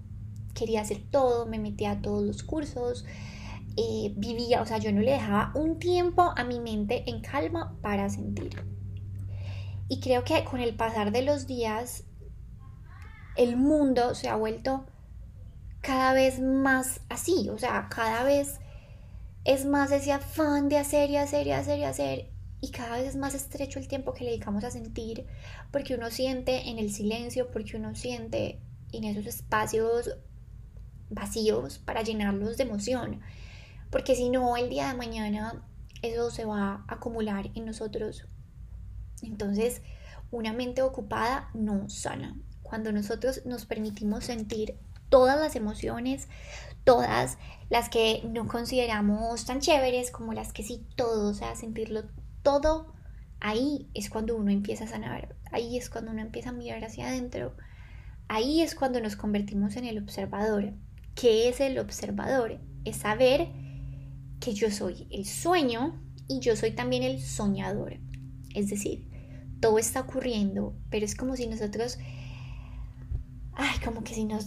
quería 0.54 0.82
hacer 0.82 1.02
todo, 1.10 1.46
me 1.46 1.58
metía 1.58 1.92
a 1.92 2.02
todos 2.02 2.22
los 2.22 2.42
cursos, 2.42 3.04
eh, 3.76 4.12
vivía, 4.16 4.60
o 4.62 4.66
sea, 4.66 4.78
yo 4.78 4.92
no 4.92 5.00
le 5.00 5.12
dejaba 5.12 5.52
un 5.54 5.78
tiempo 5.78 6.32
a 6.36 6.44
mi 6.44 6.60
mente 6.60 7.04
en 7.08 7.20
calma 7.20 7.76
para 7.80 8.08
sentir. 8.10 8.64
Y 9.88 10.00
creo 10.00 10.24
que 10.24 10.44
con 10.44 10.60
el 10.60 10.74
pasar 10.74 11.12
de 11.12 11.22
los 11.22 11.46
días, 11.46 12.04
el 13.36 13.56
mundo 13.56 14.14
se 14.14 14.28
ha 14.28 14.36
vuelto 14.36 14.86
cada 15.80 16.12
vez 16.12 16.40
más 16.40 17.00
así, 17.08 17.48
o 17.48 17.58
sea, 17.58 17.88
cada 17.90 18.24
vez 18.24 18.60
es 19.44 19.64
más 19.64 19.90
ese 19.90 20.12
afán 20.12 20.68
de 20.68 20.78
hacer 20.78 21.10
y 21.10 21.16
hacer 21.16 21.46
y 21.46 21.52
hacer 21.52 21.78
y 21.78 21.84
hacer 21.84 22.32
y 22.62 22.70
cada 22.70 22.96
vez 22.96 23.08
es 23.08 23.16
más 23.16 23.34
estrecho 23.34 23.80
el 23.80 23.88
tiempo 23.88 24.14
que 24.14 24.22
le 24.22 24.30
dedicamos 24.30 24.62
a 24.62 24.70
sentir 24.70 25.26
porque 25.72 25.96
uno 25.96 26.10
siente 26.10 26.70
en 26.70 26.78
el 26.78 26.92
silencio, 26.92 27.50
porque 27.50 27.76
uno 27.76 27.94
siente 27.96 28.60
en 28.92 29.02
esos 29.02 29.26
espacios 29.26 30.16
vacíos 31.14 31.78
para 31.78 32.02
llenarlos 32.02 32.56
de 32.56 32.64
emoción. 32.64 33.20
Porque 33.90 34.16
si 34.16 34.30
no, 34.30 34.56
el 34.56 34.68
día 34.68 34.88
de 34.88 34.94
mañana 34.94 35.64
eso 36.02 36.30
se 36.30 36.44
va 36.44 36.84
a 36.88 36.94
acumular 36.94 37.50
en 37.54 37.64
nosotros. 37.64 38.26
Entonces, 39.22 39.82
una 40.30 40.52
mente 40.52 40.82
ocupada 40.82 41.50
no 41.54 41.88
sana. 41.88 42.36
Cuando 42.62 42.90
nosotros 42.90 43.42
nos 43.44 43.66
permitimos 43.66 44.24
sentir 44.24 44.76
todas 45.08 45.38
las 45.38 45.56
emociones, 45.56 46.28
todas 46.84 47.38
las 47.68 47.88
que 47.88 48.22
no 48.28 48.48
consideramos 48.48 49.44
tan 49.44 49.60
chéveres 49.60 50.10
como 50.10 50.32
las 50.32 50.52
que 50.52 50.62
sí, 50.62 50.86
todo, 50.96 51.30
o 51.30 51.34
sea, 51.34 51.54
sentirlo 51.54 52.04
todo, 52.42 52.92
ahí 53.40 53.88
es 53.94 54.10
cuando 54.10 54.36
uno 54.36 54.50
empieza 54.50 54.84
a 54.84 54.88
sanar, 54.88 55.36
ahí 55.52 55.76
es 55.76 55.90
cuando 55.90 56.10
uno 56.10 56.22
empieza 56.22 56.50
a 56.50 56.52
mirar 56.52 56.84
hacia 56.84 57.08
adentro, 57.08 57.54
ahí 58.28 58.62
es 58.62 58.74
cuando 58.74 59.00
nos 59.00 59.16
convertimos 59.16 59.76
en 59.76 59.84
el 59.84 59.98
observador. 59.98 60.72
¿Qué 61.14 61.48
es 61.48 61.60
el 61.60 61.78
observador? 61.78 62.60
Es 62.84 62.96
saber 62.96 63.48
que 64.40 64.54
yo 64.54 64.70
soy 64.70 65.06
el 65.10 65.24
sueño 65.26 66.02
y 66.28 66.40
yo 66.40 66.56
soy 66.56 66.72
también 66.72 67.02
el 67.02 67.20
soñador. 67.20 67.98
Es 68.54 68.68
decir, 68.68 69.08
todo 69.60 69.78
está 69.78 70.00
ocurriendo, 70.00 70.74
pero 70.90 71.04
es 71.04 71.14
como 71.14 71.36
si 71.36 71.46
nosotros, 71.46 71.98
ay, 73.54 73.78
como 73.84 74.02
que 74.02 74.14
si 74.14 74.24
nos, 74.24 74.46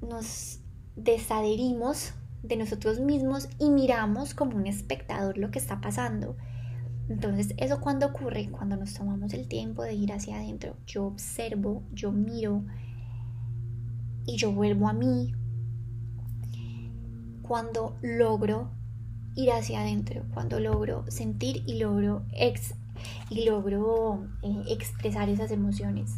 nos 0.00 0.60
desadherimos 0.96 2.14
de 2.42 2.56
nosotros 2.56 2.98
mismos 3.00 3.48
y 3.58 3.70
miramos 3.70 4.34
como 4.34 4.56
un 4.56 4.66
espectador 4.66 5.38
lo 5.38 5.50
que 5.50 5.58
está 5.58 5.80
pasando. 5.80 6.36
Entonces, 7.08 7.54
¿eso 7.58 7.80
cuando 7.80 8.06
ocurre? 8.06 8.50
Cuando 8.50 8.76
nos 8.76 8.94
tomamos 8.94 9.34
el 9.34 9.48
tiempo 9.48 9.82
de 9.82 9.94
ir 9.94 10.12
hacia 10.12 10.36
adentro. 10.36 10.76
Yo 10.86 11.04
observo, 11.04 11.82
yo 11.92 12.10
miro 12.12 12.64
y 14.24 14.36
yo 14.36 14.52
vuelvo 14.52 14.88
a 14.88 14.92
mí. 14.92 15.34
Cuando 17.42 17.96
logro 18.02 18.70
ir 19.34 19.50
hacia 19.50 19.80
adentro, 19.80 20.24
cuando 20.32 20.60
logro 20.60 21.04
sentir 21.08 21.62
y 21.66 21.78
logro, 21.78 22.24
ex 22.32 22.74
y 23.30 23.44
logro 23.44 24.26
eh, 24.42 24.62
expresar 24.68 25.28
esas 25.28 25.50
emociones. 25.50 26.10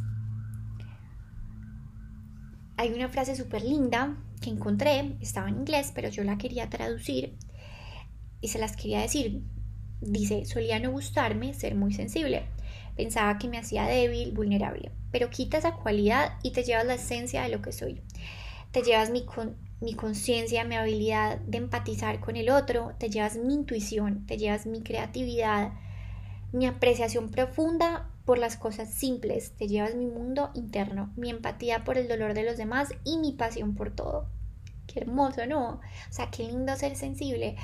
Hay 2.76 2.92
una 2.92 3.08
frase 3.08 3.36
súper 3.36 3.62
linda 3.62 4.16
que 4.40 4.50
encontré, 4.50 5.16
estaba 5.20 5.48
en 5.48 5.58
inglés, 5.58 5.92
pero 5.94 6.08
yo 6.08 6.24
la 6.24 6.38
quería 6.38 6.68
traducir 6.68 7.36
y 8.40 8.48
se 8.48 8.58
las 8.58 8.76
quería 8.76 9.00
decir. 9.00 9.42
Dice, 10.00 10.44
solía 10.44 10.78
no 10.80 10.90
gustarme 10.90 11.54
ser 11.54 11.76
muy 11.76 11.94
sensible. 11.94 12.44
Pensaba 12.96 13.38
que 13.38 13.48
me 13.48 13.58
hacía 13.58 13.84
débil, 13.84 14.32
vulnerable. 14.32 14.90
Pero 15.10 15.30
quita 15.30 15.58
esa 15.58 15.74
cualidad 15.74 16.38
y 16.42 16.50
te 16.50 16.62
llevas 16.62 16.84
la 16.84 16.94
esencia 16.94 17.42
de 17.42 17.48
lo 17.48 17.62
que 17.62 17.72
soy. 17.72 18.02
Te 18.70 18.82
llevas 18.82 19.10
mi, 19.10 19.24
mi 19.84 19.94
conciencia, 19.94 20.64
mi 20.64 20.76
habilidad 20.76 21.38
de 21.40 21.58
empatizar 21.58 22.18
con 22.18 22.36
el 22.36 22.50
otro, 22.50 22.94
te 22.98 23.10
llevas 23.10 23.36
mi 23.36 23.54
intuición, 23.54 24.26
te 24.26 24.38
llevas 24.38 24.66
mi 24.66 24.82
creatividad, 24.82 25.74
mi 26.52 26.66
apreciación 26.66 27.30
profunda 27.30 28.10
por 28.24 28.38
las 28.38 28.56
cosas 28.56 28.92
simples, 28.92 29.52
te 29.56 29.68
llevas 29.68 29.94
mi 29.94 30.06
mundo 30.06 30.50
interno, 30.54 31.12
mi 31.16 31.28
empatía 31.28 31.84
por 31.84 31.98
el 31.98 32.08
dolor 32.08 32.32
de 32.32 32.44
los 32.44 32.56
demás 32.56 32.88
y 33.04 33.18
mi 33.18 33.32
pasión 33.32 33.74
por 33.74 33.94
todo. 33.94 34.30
Qué 34.86 35.00
hermoso, 35.00 35.46
¿no? 35.46 35.80
O 36.08 36.12
sea, 36.12 36.30
qué 36.30 36.44
lindo 36.44 36.74
ser 36.76 36.96
sensible. 36.96 37.56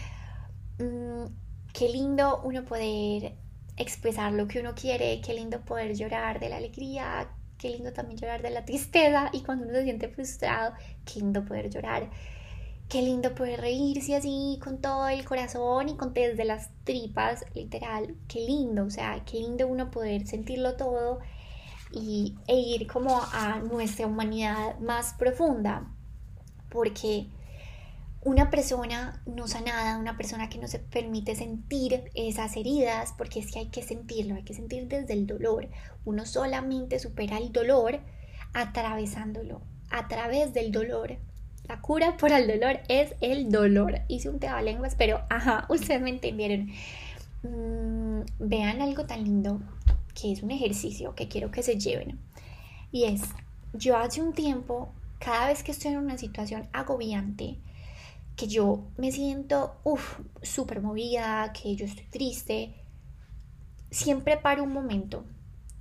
Mm, 0.79 1.25
qué 1.73 1.89
lindo 1.89 2.43
uno 2.45 2.65
poder 2.65 3.35
expresar 3.77 4.33
lo 4.33 4.47
que 4.47 4.61
uno 4.61 4.75
quiere, 4.75 5.23
qué 5.23 5.33
lindo 5.33 5.65
poder 5.65 5.95
llorar 5.95 6.39
de 6.39 6.51
la 6.51 6.59
alegría, 6.59 7.31
qué 7.61 7.69
lindo 7.69 7.93
también 7.93 8.19
llorar 8.19 8.43
de 8.43 8.51
la 8.51 8.65
tristeza 8.65 9.29
y 9.33 9.43
cuando 9.43 9.65
uno 9.65 9.75
se 9.75 9.85
siente 9.85 10.09
frustrado, 10.09 10.73
qué 11.05 11.21
lindo 11.21 11.45
poder 11.45 11.69
llorar, 11.69 12.11
qué 12.89 13.03
lindo 13.03 13.35
poder 13.35 13.61
reírse 13.61 14.17
así 14.17 14.59
con 14.65 14.81
todo 14.81 15.09
el 15.09 15.25
corazón 15.25 15.91
y 15.91 15.97
con 15.97 16.15
desde 16.15 16.45
las 16.45 16.71
tripas, 16.85 17.45
literal, 17.55 18.17
qué 18.29 18.41
lindo, 18.41 18.85
o 18.87 18.91
sea, 18.91 19.23
qué 19.27 19.39
lindo 19.39 19.69
uno 19.69 19.91
poder 19.91 20.27
sentirlo 20.27 20.77
todo 20.77 21.21
y, 21.93 22.37
e 22.47 22.57
ir 22.57 22.87
como 22.87 23.21
a 23.33 23.59
nuestra 23.59 24.07
humanidad 24.07 24.79
más 24.79 25.13
profunda, 25.15 25.93
porque 26.71 27.27
una 28.23 28.51
persona 28.51 29.23
no 29.25 29.49
sanada, 29.49 29.99
una 29.99 30.17
persona 30.17 30.51
que 30.51 30.59
no 30.59 30.69
se 30.69 30.79
permite 30.79 31.35
sentir 31.35 32.11
esas 32.15 32.57
heridas, 32.57 33.15
porque 33.17 33.41
es 33.41 33.51
que 33.51 33.61
hay 33.61 33.69
que 33.69 33.83
sentirlo, 33.83 34.35
hay 34.35 34.43
que 34.43 34.55
sentir 34.55 34.89
desde 34.89 35.15
el 35.15 35.27
dolor. 35.27 35.69
Uno 36.05 36.27
solamente 36.27 36.99
supera 36.99 37.39
el 37.39 37.51
dolor 37.51 38.01
atravesándolo, 38.53 39.63
a 39.91 40.09
través 40.09 40.53
del 40.53 40.71
dolor. 40.71 41.17
La 41.67 41.81
cura 41.81 42.17
por 42.19 42.33
el 42.33 42.47
dolor 42.47 42.81
es 42.89 43.15
el 43.21 43.51
dolor. 43.51 44.01
Hice 44.09 44.29
un 44.29 44.41
lenguas, 44.65 44.97
pero 44.97 45.23
ajá, 45.31 45.67
ustedes 45.71 46.03
me 46.03 46.11
entendieron. 46.11 46.71
Mm, 47.43 48.23
vean 48.39 48.83
algo 48.83 49.07
tan 49.07 49.25
lindo 49.25 49.63
que 50.21 50.33
es 50.33 50.43
un 50.43 50.51
ejercicio 50.51 51.15
que 51.15 51.29
quiero 51.29 51.51
que 51.51 51.63
se 51.63 51.79
lleven. 51.79 52.19
Y 52.93 53.05
es, 53.05 53.23
yo 53.73 53.97
hace 53.97 54.21
un 54.21 54.35
tiempo, 54.35 54.93
cada 55.19 55.47
vez 55.47 55.63
que 55.63 55.73
estoy 55.73 55.93
en 55.93 55.99
una 55.99 56.19
situación 56.19 56.69
agobiante, 56.73 57.57
que 58.37 58.47
yo 58.47 58.91
me 58.97 59.13
siento, 59.13 59.81
súper 60.43 60.81
movida, 60.81 61.53
que 61.53 61.77
yo 61.77 61.85
estoy 61.85 62.07
triste, 62.07 62.75
siempre 63.91 64.37
paro 64.37 64.63
un 64.63 64.73
momento 64.73 65.25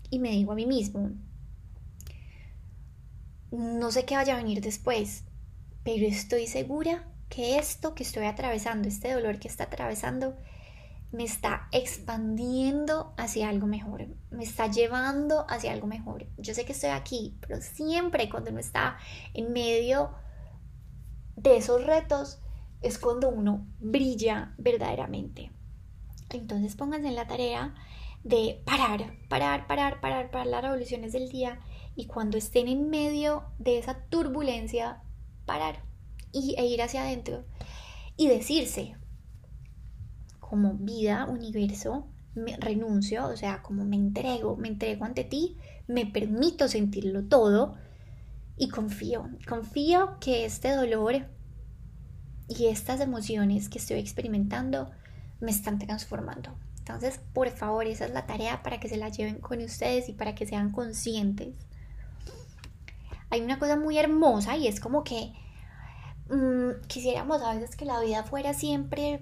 y 0.10 0.20
me 0.20 0.32
digo 0.32 0.52
a 0.52 0.56
mí 0.56 0.66
mismo, 0.66 1.12
no 3.52 3.92
sé 3.92 4.06
qué 4.06 4.16
vaya 4.16 4.34
a 4.34 4.38
venir 4.38 4.62
después, 4.62 5.24
pero 5.84 6.06
estoy 6.06 6.48
segura 6.48 7.08
que 7.30 7.58
esto 7.58 7.96
que 7.96 8.04
estoy 8.04 8.26
atravesando, 8.26 8.88
este 8.88 9.14
dolor 9.14 9.40
que 9.40 9.48
está 9.48 9.66
atravesando, 9.66 10.38
me 11.12 11.24
está 11.24 11.68
expandiendo 11.72 13.14
hacia 13.18 13.50
algo 13.50 13.66
mejor, 13.66 14.08
me 14.30 14.44
está 14.44 14.68
llevando 14.68 15.46
hacia 15.50 15.72
algo 15.72 15.88
mejor. 15.88 16.28
Yo 16.38 16.54
sé 16.54 16.66
que 16.66 16.74
estoy 16.74 16.92
aquí, 16.92 17.38
pero 17.42 17.62
siempre 17.62 18.30
cuando 18.30 18.52
uno 18.52 18.60
está 18.60 18.98
en 19.34 19.52
medio 19.52 20.12
de 21.42 21.58
esos 21.58 21.86
retos, 21.86 22.40
es 22.82 22.98
cuando 22.98 23.30
uno 23.30 23.66
brilla 23.80 24.54
verdaderamente. 24.58 25.52
Entonces 26.30 26.76
pónganse 26.76 27.08
en 27.08 27.16
la 27.16 27.28
tarea 27.28 27.76
de 28.24 28.62
parar, 28.66 29.14
parar, 29.30 29.68
parar, 29.68 30.02
parar, 30.02 30.32
parar 30.32 30.48
las 30.48 30.62
revoluciones 30.62 31.14
del 31.14 31.30
día 31.30 31.60
y 31.96 32.06
cuando 32.06 32.38
estén 32.38 32.68
en 32.68 32.90
medio 32.90 33.44
de 33.58 33.80
esa 33.80 34.04
turbulencia, 34.10 35.02
parar 35.46 35.84
y, 36.32 36.56
e 36.58 36.66
ir 36.66 36.82
hacia 36.82 37.02
adentro 37.02 37.46
y 38.18 38.28
decirse 38.28 38.96
como 40.40 40.74
vida, 40.74 41.26
universo, 41.26 42.08
me 42.36 42.58
renuncio, 42.58 43.28
o 43.28 43.38
sea, 43.38 43.62
como 43.62 43.86
me 43.86 43.96
entrego, 43.96 44.56
me 44.58 44.68
entrego 44.68 45.06
ante 45.06 45.24
ti, 45.24 45.58
me 45.88 46.06
permito 46.06 46.68
sentirlo 46.68 47.24
todo 47.24 47.78
y 48.60 48.68
confío, 48.68 49.30
confío 49.48 50.20
que 50.20 50.46
este 50.46 50.76
dolor 50.76 51.26
y 52.50 52.66
estas 52.66 53.00
emociones 53.00 53.70
que 53.70 53.78
estoy 53.78 54.00
experimentando 54.00 54.92
me 55.40 55.50
están 55.50 55.80
transformando. 55.80 56.54
Entonces, 56.80 57.22
por 57.34 57.50
favor, 57.52 57.88
esa 57.88 58.06
es 58.06 58.12
la 58.12 58.26
tarea 58.26 58.62
para 58.62 58.82
que 58.82 58.90
se 58.90 58.98
la 58.98 59.08
lleven 59.08 59.40
con 59.40 59.62
ustedes 59.62 60.10
y 60.10 60.14
para 60.14 60.36
que 60.36 60.46
sean 60.46 60.72
conscientes. 60.72 61.56
Hay 63.30 63.40
una 63.42 63.60
cosa 63.60 63.78
muy 63.78 63.98
hermosa 63.98 64.58
y 64.58 64.68
es 64.68 64.82
como 64.82 65.06
que 65.06 65.32
mm, 66.30 66.86
quisiéramos 66.88 67.42
a 67.42 67.54
veces 67.54 67.78
que 67.78 67.86
la 67.86 68.02
vida 68.02 68.24
fuera 68.26 68.54
siempre, 68.54 69.22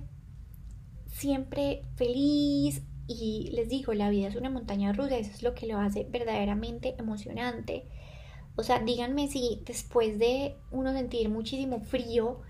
siempre 1.11 1.83
feliz. 1.95 2.81
Y 3.05 3.51
les 3.53 3.69
digo, 3.69 3.93
la 3.93 4.09
vida 4.09 4.29
es 4.29 4.35
una 4.35 4.49
montaña 4.49 4.93
rusa, 4.93 5.17
eso 5.17 5.31
es 5.31 5.43
lo 5.43 5.53
que 5.53 5.67
lo 5.67 5.77
hace 5.79 6.07
verdaderamente 6.09 6.95
emocionante. 6.97 7.87
O 8.57 8.63
sea, 8.63 8.79
díganme 8.79 9.27
si 9.27 9.61
después 9.65 10.17
de 10.17 10.57
uno 10.71 10.91
sentir 10.91 11.29
muchísimo 11.29 11.79
frío, 11.79 12.41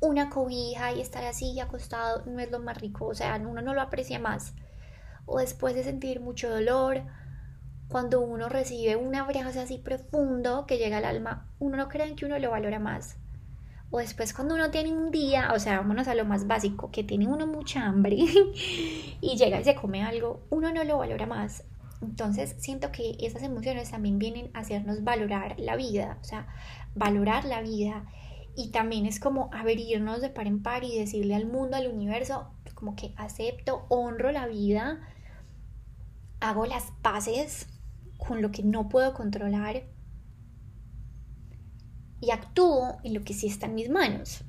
una 0.00 0.28
cobija 0.28 0.92
y 0.92 1.00
estar 1.00 1.24
así 1.24 1.58
acostado 1.58 2.24
no 2.26 2.40
es 2.40 2.50
lo 2.50 2.58
más 2.58 2.78
rico, 2.78 3.06
o 3.06 3.14
sea, 3.14 3.36
uno 3.36 3.62
no 3.62 3.72
lo 3.72 3.80
aprecia 3.80 4.18
más. 4.18 4.54
O 5.24 5.38
después 5.38 5.74
de 5.74 5.82
sentir 5.82 6.20
mucho 6.20 6.50
dolor, 6.50 7.02
cuando 7.88 8.20
uno 8.20 8.50
recibe 8.50 8.96
un 8.96 9.14
abrazo 9.14 9.60
así 9.60 9.78
profundo 9.78 10.66
que 10.66 10.76
llega 10.76 10.98
al 10.98 11.06
alma, 11.06 11.48
uno 11.58 11.78
no 11.78 11.88
cree 11.88 12.14
que 12.16 12.26
uno 12.26 12.38
lo 12.38 12.50
valora 12.50 12.78
más. 12.78 13.16
O 13.90 13.98
después 13.98 14.34
cuando 14.34 14.56
uno 14.56 14.70
tiene 14.70 14.92
un 14.92 15.10
día, 15.10 15.52
o 15.54 15.58
sea, 15.58 15.78
vámonos 15.78 16.06
a 16.06 16.14
lo 16.14 16.26
más 16.26 16.46
básico, 16.46 16.90
que 16.90 17.02
tiene 17.02 17.28
uno 17.28 17.46
mucha 17.46 17.86
hambre 17.86 18.16
y 19.20 19.36
llega 19.38 19.58
y 19.58 19.64
se 19.64 19.74
come 19.74 20.02
algo, 20.02 20.42
uno 20.50 20.70
no 20.70 20.84
lo 20.84 20.98
valora 20.98 21.24
más. 21.24 21.64
Entonces 22.02 22.56
siento 22.58 22.92
que 22.92 23.16
esas 23.20 23.42
emociones 23.42 23.90
también 23.90 24.18
vienen 24.18 24.50
a 24.54 24.60
hacernos 24.60 25.02
valorar 25.02 25.58
la 25.58 25.76
vida, 25.76 26.18
o 26.20 26.24
sea, 26.24 26.46
valorar 26.94 27.44
la 27.44 27.62
vida. 27.62 28.06
Y 28.56 28.70
también 28.70 29.06
es 29.06 29.20
como 29.20 29.50
abrirnos 29.52 30.20
de 30.20 30.30
par 30.30 30.46
en 30.46 30.62
par 30.62 30.84
y 30.84 30.98
decirle 30.98 31.34
al 31.34 31.46
mundo, 31.46 31.76
al 31.76 31.88
universo, 31.88 32.50
como 32.74 32.96
que 32.96 33.12
acepto, 33.16 33.86
honro 33.88 34.32
la 34.32 34.46
vida, 34.46 35.00
hago 36.40 36.66
las 36.66 36.92
paces 37.02 37.66
con 38.18 38.42
lo 38.42 38.50
que 38.50 38.62
no 38.62 38.88
puedo 38.88 39.14
controlar 39.14 39.84
y 42.20 42.30
actúo 42.30 42.98
en 43.04 43.14
lo 43.14 43.24
que 43.24 43.34
sí 43.34 43.46
está 43.46 43.66
en 43.66 43.74
mis 43.74 43.90
manos. 43.90 44.44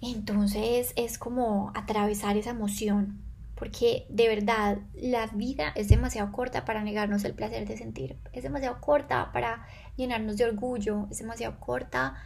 Entonces 0.00 0.92
es 0.96 1.18
como 1.18 1.72
atravesar 1.74 2.36
esa 2.36 2.50
emoción, 2.50 3.23
porque 3.54 4.06
de 4.08 4.28
verdad 4.28 4.78
la 4.94 5.26
vida 5.28 5.72
es 5.76 5.88
demasiado 5.88 6.32
corta 6.32 6.64
para 6.64 6.82
negarnos 6.82 7.24
el 7.24 7.34
placer 7.34 7.66
de 7.66 7.76
sentir, 7.76 8.18
es 8.32 8.42
demasiado 8.42 8.80
corta 8.80 9.30
para 9.32 9.66
llenarnos 9.96 10.36
de 10.36 10.44
orgullo, 10.44 11.06
es 11.10 11.18
demasiado 11.18 11.58
corta 11.60 12.16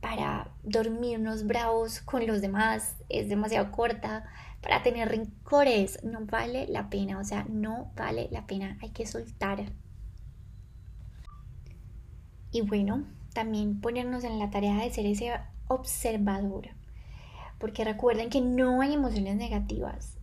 para 0.00 0.50
dormirnos 0.64 1.46
bravos 1.46 2.00
con 2.00 2.26
los 2.26 2.40
demás, 2.40 2.96
es 3.08 3.28
demasiado 3.28 3.70
corta 3.70 4.24
para 4.60 4.82
tener 4.82 5.08
rencores, 5.08 6.02
no 6.02 6.24
vale 6.26 6.66
la 6.68 6.88
pena, 6.88 7.18
o 7.18 7.24
sea, 7.24 7.44
no 7.48 7.92
vale 7.96 8.28
la 8.30 8.46
pena, 8.46 8.78
hay 8.82 8.90
que 8.90 9.06
soltar. 9.06 9.72
Y 12.50 12.62
bueno, 12.62 13.06
también 13.32 13.80
ponernos 13.80 14.24
en 14.24 14.38
la 14.38 14.50
tarea 14.50 14.76
de 14.76 14.90
ser 14.90 15.06
ese 15.06 15.32
observador, 15.68 16.68
porque 17.58 17.84
recuerden 17.84 18.28
que 18.28 18.40
no 18.40 18.80
hay 18.82 18.94
emociones 18.94 19.36
negativas, 19.36 20.18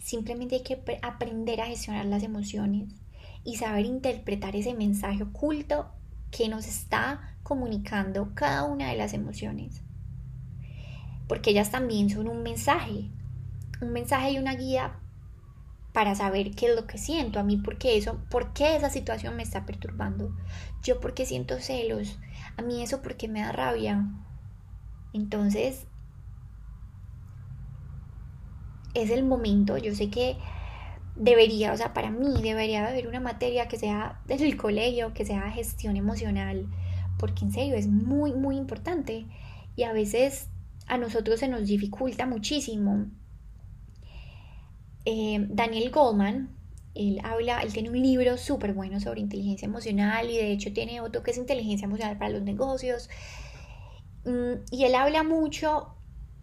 simplemente 0.00 0.56
hay 0.56 0.62
que 0.62 0.82
aprender 1.02 1.60
a 1.60 1.66
gestionar 1.66 2.06
las 2.06 2.22
emociones 2.22 2.88
y 3.44 3.56
saber 3.56 3.86
interpretar 3.86 4.56
ese 4.56 4.74
mensaje 4.74 5.22
oculto 5.22 5.90
que 6.30 6.48
nos 6.48 6.66
está 6.66 7.36
comunicando 7.42 8.34
cada 8.34 8.64
una 8.64 8.88
de 8.88 8.96
las 8.96 9.12
emociones. 9.12 9.82
Porque 11.28 11.50
ellas 11.50 11.70
también 11.70 12.10
son 12.10 12.28
un 12.28 12.42
mensaje, 12.42 13.10
un 13.80 13.92
mensaje 13.92 14.32
y 14.32 14.38
una 14.38 14.54
guía 14.54 14.98
para 15.92 16.14
saber 16.14 16.52
qué 16.52 16.66
es 16.66 16.76
lo 16.76 16.86
que 16.86 16.98
siento 16.98 17.40
a 17.40 17.42
mí, 17.42 17.56
por 17.56 17.78
qué 17.78 17.96
eso, 17.96 18.20
por 18.30 18.52
qué 18.52 18.76
esa 18.76 18.90
situación 18.90 19.36
me 19.36 19.42
está 19.42 19.66
perturbando. 19.66 20.34
Yo 20.82 21.00
porque 21.00 21.26
siento 21.26 21.58
celos, 21.58 22.18
a 22.56 22.62
mí 22.62 22.82
eso 22.82 23.02
porque 23.02 23.28
me 23.28 23.40
da 23.40 23.52
rabia. 23.52 24.06
Entonces, 25.12 25.86
es 28.94 29.10
el 29.10 29.24
momento, 29.24 29.78
yo 29.78 29.94
sé 29.94 30.10
que 30.10 30.36
debería, 31.16 31.72
o 31.72 31.76
sea, 31.76 31.92
para 31.92 32.10
mí 32.10 32.42
debería 32.42 32.86
haber 32.86 33.06
una 33.06 33.20
materia 33.20 33.68
que 33.68 33.78
sea 33.78 34.20
del 34.26 34.56
colegio, 34.56 35.12
que 35.12 35.24
sea 35.24 35.50
gestión 35.50 35.96
emocional, 35.96 36.66
porque 37.18 37.44
en 37.44 37.52
serio 37.52 37.74
es 37.74 37.86
muy, 37.88 38.32
muy 38.32 38.56
importante 38.56 39.26
y 39.76 39.82
a 39.82 39.92
veces 39.92 40.48
a 40.86 40.96
nosotros 40.96 41.40
se 41.40 41.48
nos 41.48 41.66
dificulta 41.66 42.26
muchísimo. 42.26 43.06
Eh, 45.04 45.46
Daniel 45.50 45.90
Goldman, 45.90 46.50
él 46.94 47.20
habla, 47.22 47.60
él 47.60 47.72
tiene 47.72 47.90
un 47.90 48.00
libro 48.00 48.36
súper 48.36 48.72
bueno 48.72 48.98
sobre 49.00 49.20
inteligencia 49.20 49.66
emocional 49.66 50.28
y 50.28 50.36
de 50.36 50.52
hecho 50.52 50.72
tiene 50.72 51.00
otro 51.00 51.22
que 51.22 51.30
es 51.30 51.38
inteligencia 51.38 51.84
emocional 51.84 52.18
para 52.18 52.30
los 52.30 52.42
negocios. 52.42 53.08
Mm, 54.24 54.64
y 54.70 54.84
él 54.84 54.94
habla 54.94 55.22
mucho 55.22 55.94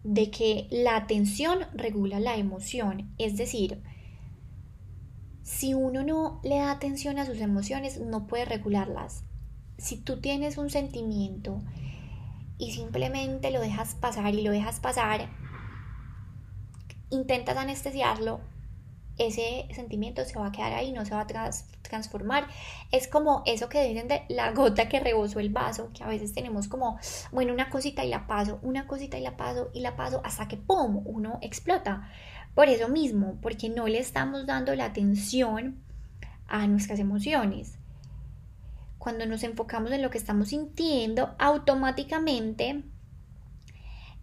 de 0.04 0.30
que 0.30 0.68
la 0.70 0.96
atención 0.96 1.60
regula 1.74 2.20
la 2.20 2.36
emoción, 2.36 3.12
es 3.18 3.36
decir, 3.36 3.82
si 5.42 5.74
uno 5.74 6.04
no 6.04 6.40
le 6.44 6.56
da 6.56 6.70
atención 6.70 7.18
a 7.18 7.26
sus 7.26 7.38
emociones, 7.38 8.00
no 8.00 8.26
puede 8.26 8.44
regularlas. 8.44 9.24
Si 9.78 9.96
tú 9.96 10.20
tienes 10.20 10.58
un 10.58 10.70
sentimiento 10.70 11.62
y 12.58 12.72
simplemente 12.72 13.50
lo 13.50 13.60
dejas 13.60 13.94
pasar 13.94 14.34
y 14.34 14.42
lo 14.42 14.50
dejas 14.50 14.80
pasar, 14.80 15.30
intentas 17.10 17.56
anestesiarlo, 17.56 18.40
ese 19.18 19.66
sentimiento 19.74 20.24
se 20.24 20.38
va 20.38 20.46
a 20.46 20.52
quedar 20.52 20.72
ahí, 20.72 20.92
no 20.92 21.04
se 21.04 21.14
va 21.14 21.22
a 21.22 21.50
transformar. 21.82 22.46
Es 22.92 23.08
como 23.08 23.42
eso 23.46 23.68
que 23.68 23.86
dicen 23.86 24.08
de 24.08 24.22
la 24.28 24.52
gota 24.52 24.88
que 24.88 25.00
rebosó 25.00 25.40
el 25.40 25.50
vaso, 25.50 25.90
que 25.92 26.04
a 26.04 26.08
veces 26.08 26.32
tenemos 26.32 26.68
como, 26.68 26.98
bueno, 27.32 27.52
una 27.52 27.70
cosita 27.70 28.04
y 28.04 28.08
la 28.08 28.26
paso, 28.26 28.58
una 28.62 28.86
cosita 28.86 29.18
y 29.18 29.22
la 29.22 29.36
paso 29.36 29.70
y 29.74 29.80
la 29.80 29.96
paso 29.96 30.20
hasta 30.24 30.48
que, 30.48 30.56
¡pum!, 30.56 31.02
uno 31.04 31.38
explota. 31.42 32.08
Por 32.54 32.68
eso 32.68 32.88
mismo, 32.88 33.38
porque 33.40 33.68
no 33.68 33.86
le 33.86 33.98
estamos 33.98 34.46
dando 34.46 34.74
la 34.74 34.86
atención 34.86 35.82
a 36.48 36.66
nuestras 36.66 36.98
emociones. 36.98 37.78
Cuando 38.98 39.26
nos 39.26 39.42
enfocamos 39.44 39.92
en 39.92 40.02
lo 40.02 40.10
que 40.10 40.18
estamos 40.18 40.48
sintiendo, 40.48 41.34
automáticamente 41.38 42.82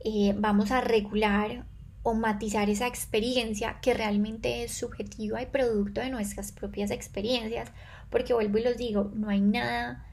eh, 0.04 0.36
vamos 0.38 0.72
a 0.72 0.82
regular 0.82 1.66
o 2.08 2.14
matizar 2.14 2.70
esa 2.70 2.86
experiencia 2.86 3.80
que 3.82 3.96
realmente 3.96 4.64
es 4.64 4.72
subjetiva 4.72 5.42
y 5.42 5.48
producto 5.48 6.02
de 6.02 6.12
nuestras 6.12 6.52
propias 6.52 6.92
experiencias, 6.92 7.72
porque 8.12 8.36
vuelvo 8.36 8.60
y 8.60 8.64
los 8.64 8.78
digo, 8.78 9.12
no 9.16 9.30
hay 9.30 9.42
nada 9.42 10.06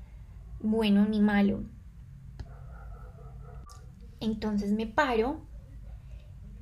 bueno 0.59 1.07
ni 1.07 1.21
malo. 1.21 1.65
Entonces 4.21 4.73
me 4.73 4.87
paro 4.87 5.43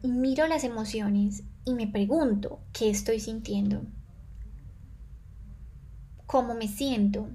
y 0.02 0.08
miro 0.08 0.48
las 0.48 0.64
emociones 0.64 1.44
y 1.64 1.74
me 1.74 1.86
pregunto 1.86 2.58
qué 2.72 2.90
estoy 2.90 3.20
sintiendo, 3.20 3.82
cómo 6.26 6.56
me 6.56 6.66
siento. 6.66 7.28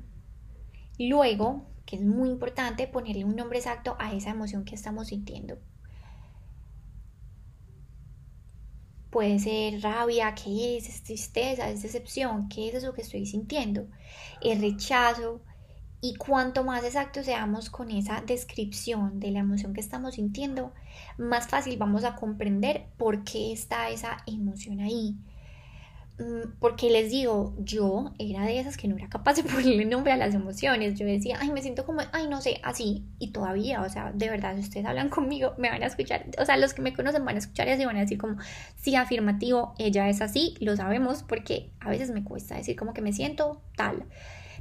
Luego, 0.99 1.65
que 1.85 1.95
es 1.95 2.01
muy 2.01 2.27
importante, 2.27 2.87
ponerle 2.87 3.23
un 3.23 3.37
nombre 3.37 3.59
exacto 3.59 3.95
a 3.99 4.13
esa 4.13 4.31
emoción 4.31 4.65
que 4.65 4.75
estamos 4.75 5.07
sintiendo. 5.07 5.59
Puede 9.15 9.39
ser 9.39 9.81
rabia, 9.81 10.35
¿qué 10.35 10.75
es? 10.75 10.89
¿Es 10.89 11.01
tristeza? 11.01 11.69
¿Es 11.69 11.83
decepción? 11.83 12.49
¿Qué 12.49 12.67
es 12.67 12.75
eso 12.75 12.93
que 12.93 13.01
estoy 13.01 13.25
sintiendo? 13.25 13.87
El 14.41 14.59
rechazo, 14.59 15.39
y 16.01 16.15
cuanto 16.15 16.65
más 16.65 16.83
exactos 16.83 17.25
seamos 17.25 17.69
con 17.69 17.91
esa 17.91 18.19
descripción 18.27 19.21
de 19.21 19.31
la 19.31 19.39
emoción 19.39 19.73
que 19.73 19.79
estamos 19.79 20.15
sintiendo, 20.15 20.73
más 21.17 21.47
fácil 21.47 21.77
vamos 21.77 22.03
a 22.03 22.15
comprender 22.15 22.87
por 22.97 23.23
qué 23.23 23.53
está 23.53 23.89
esa 23.89 24.17
emoción 24.27 24.81
ahí. 24.81 25.15
Mm, 26.17 26.59
porque 26.59 26.89
les 26.89 27.11
digo, 27.11 27.53
yo 27.59 28.13
era 28.19 28.45
de 28.45 28.57
esas 28.57 28.77
que 28.77 28.87
no 28.87 28.95
era 28.95 29.09
capaz 29.09 29.33
de 29.33 29.43
ponerle 29.43 29.85
nombre 29.85 30.13
a 30.13 30.17
las 30.17 30.33
emociones. 30.33 30.97
Yo 30.97 31.05
decía, 31.05 31.37
ay, 31.41 31.51
me 31.51 31.61
siento 31.61 31.85
como, 31.85 32.01
ay, 32.13 32.27
no 32.27 32.41
sé, 32.41 32.59
así. 32.63 33.05
Y 33.19 33.31
todavía, 33.31 33.81
o 33.81 33.89
sea, 33.89 34.11
de 34.13 34.29
verdad, 34.29 34.55
si 34.55 34.61
ustedes 34.61 34.85
hablan 34.85 35.09
conmigo, 35.09 35.53
me 35.57 35.69
van 35.69 35.83
a 35.83 35.87
escuchar. 35.87 36.25
O 36.39 36.45
sea, 36.45 36.57
los 36.57 36.73
que 36.73 36.81
me 36.81 36.93
conocen 36.93 37.25
van 37.25 37.35
a 37.35 37.39
escuchar 37.39 37.67
y 37.67 37.71
así 37.71 37.85
van 37.85 37.97
a 37.97 38.01
decir 38.01 38.17
como, 38.17 38.37
sí, 38.77 38.95
afirmativo, 38.95 39.75
ella 39.77 40.07
es 40.09 40.21
así, 40.21 40.55
lo 40.61 40.75
sabemos, 40.77 41.23
porque 41.23 41.71
a 41.79 41.89
veces 41.89 42.11
me 42.11 42.23
cuesta 42.23 42.55
decir 42.55 42.75
como 42.75 42.93
que 42.93 43.01
me 43.01 43.11
siento 43.11 43.61
tal. 43.75 44.05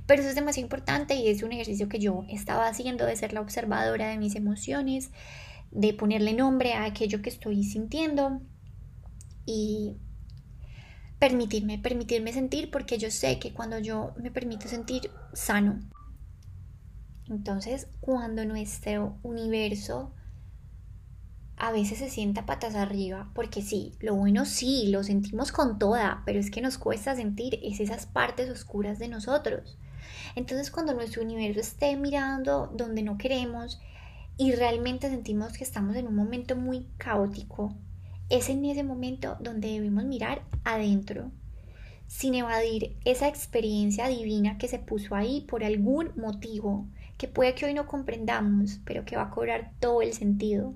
Pero 0.06 0.20
eso 0.20 0.28
es 0.28 0.34
demasiado 0.34 0.66
importante 0.66 1.14
y 1.14 1.28
es 1.28 1.42
un 1.42 1.52
ejercicio 1.52 1.88
que 1.88 1.98
yo 1.98 2.24
estaba 2.28 2.66
haciendo 2.66 3.06
de 3.06 3.16
ser 3.16 3.32
la 3.32 3.40
observadora 3.40 4.08
de 4.08 4.18
mis 4.18 4.34
emociones, 4.34 5.10
de 5.70 5.94
ponerle 5.94 6.34
nombre 6.34 6.74
a 6.74 6.84
aquello 6.84 7.22
que 7.22 7.30
estoy 7.30 7.64
sintiendo 7.64 8.42
y 9.46 9.96
permitirme, 11.24 11.78
permitirme 11.78 12.34
sentir 12.34 12.70
porque 12.70 12.98
yo 12.98 13.10
sé 13.10 13.38
que 13.38 13.54
cuando 13.54 13.78
yo 13.78 14.12
me 14.20 14.30
permito 14.30 14.68
sentir 14.68 15.10
sano. 15.32 15.80
Entonces, 17.30 17.88
cuando 18.00 18.44
nuestro 18.44 19.16
universo 19.22 20.12
a 21.56 21.72
veces 21.72 21.96
se 21.96 22.10
sienta 22.10 22.44
patas 22.44 22.74
arriba, 22.74 23.30
porque 23.34 23.62
sí, 23.62 23.94
lo 24.00 24.14
bueno 24.16 24.44
sí, 24.44 24.88
lo 24.88 25.02
sentimos 25.02 25.50
con 25.50 25.78
toda, 25.78 26.22
pero 26.26 26.38
es 26.38 26.50
que 26.50 26.60
nos 26.60 26.76
cuesta 26.76 27.16
sentir 27.16 27.58
es 27.62 27.80
esas 27.80 28.04
partes 28.04 28.50
oscuras 28.50 28.98
de 28.98 29.08
nosotros 29.08 29.78
Entonces 30.34 30.70
cuando 30.70 30.92
nuestro 30.92 31.22
universo 31.22 31.60
esté 31.60 31.96
mirando 31.96 32.70
donde 32.76 33.02
no 33.02 33.16
queremos 33.16 33.80
y 34.36 34.52
realmente 34.52 35.08
sentimos 35.08 35.54
que 35.54 35.64
estamos 35.64 35.96
en 35.96 36.06
un 36.06 36.16
momento 36.16 36.54
muy 36.54 36.86
caótico, 36.98 37.74
es 38.28 38.48
en 38.48 38.64
ese 38.64 38.82
momento 38.82 39.36
donde 39.40 39.72
debemos 39.72 40.04
mirar 40.04 40.42
adentro, 40.64 41.30
sin 42.06 42.34
evadir 42.34 42.96
esa 43.04 43.28
experiencia 43.28 44.08
divina 44.08 44.58
que 44.58 44.68
se 44.68 44.78
puso 44.78 45.14
ahí 45.14 45.42
por 45.42 45.64
algún 45.64 46.12
motivo, 46.16 46.86
que 47.18 47.28
puede 47.28 47.54
que 47.54 47.66
hoy 47.66 47.74
no 47.74 47.86
comprendamos, 47.86 48.80
pero 48.84 49.04
que 49.04 49.16
va 49.16 49.22
a 49.22 49.30
cobrar 49.30 49.72
todo 49.80 50.02
el 50.02 50.12
sentido. 50.12 50.74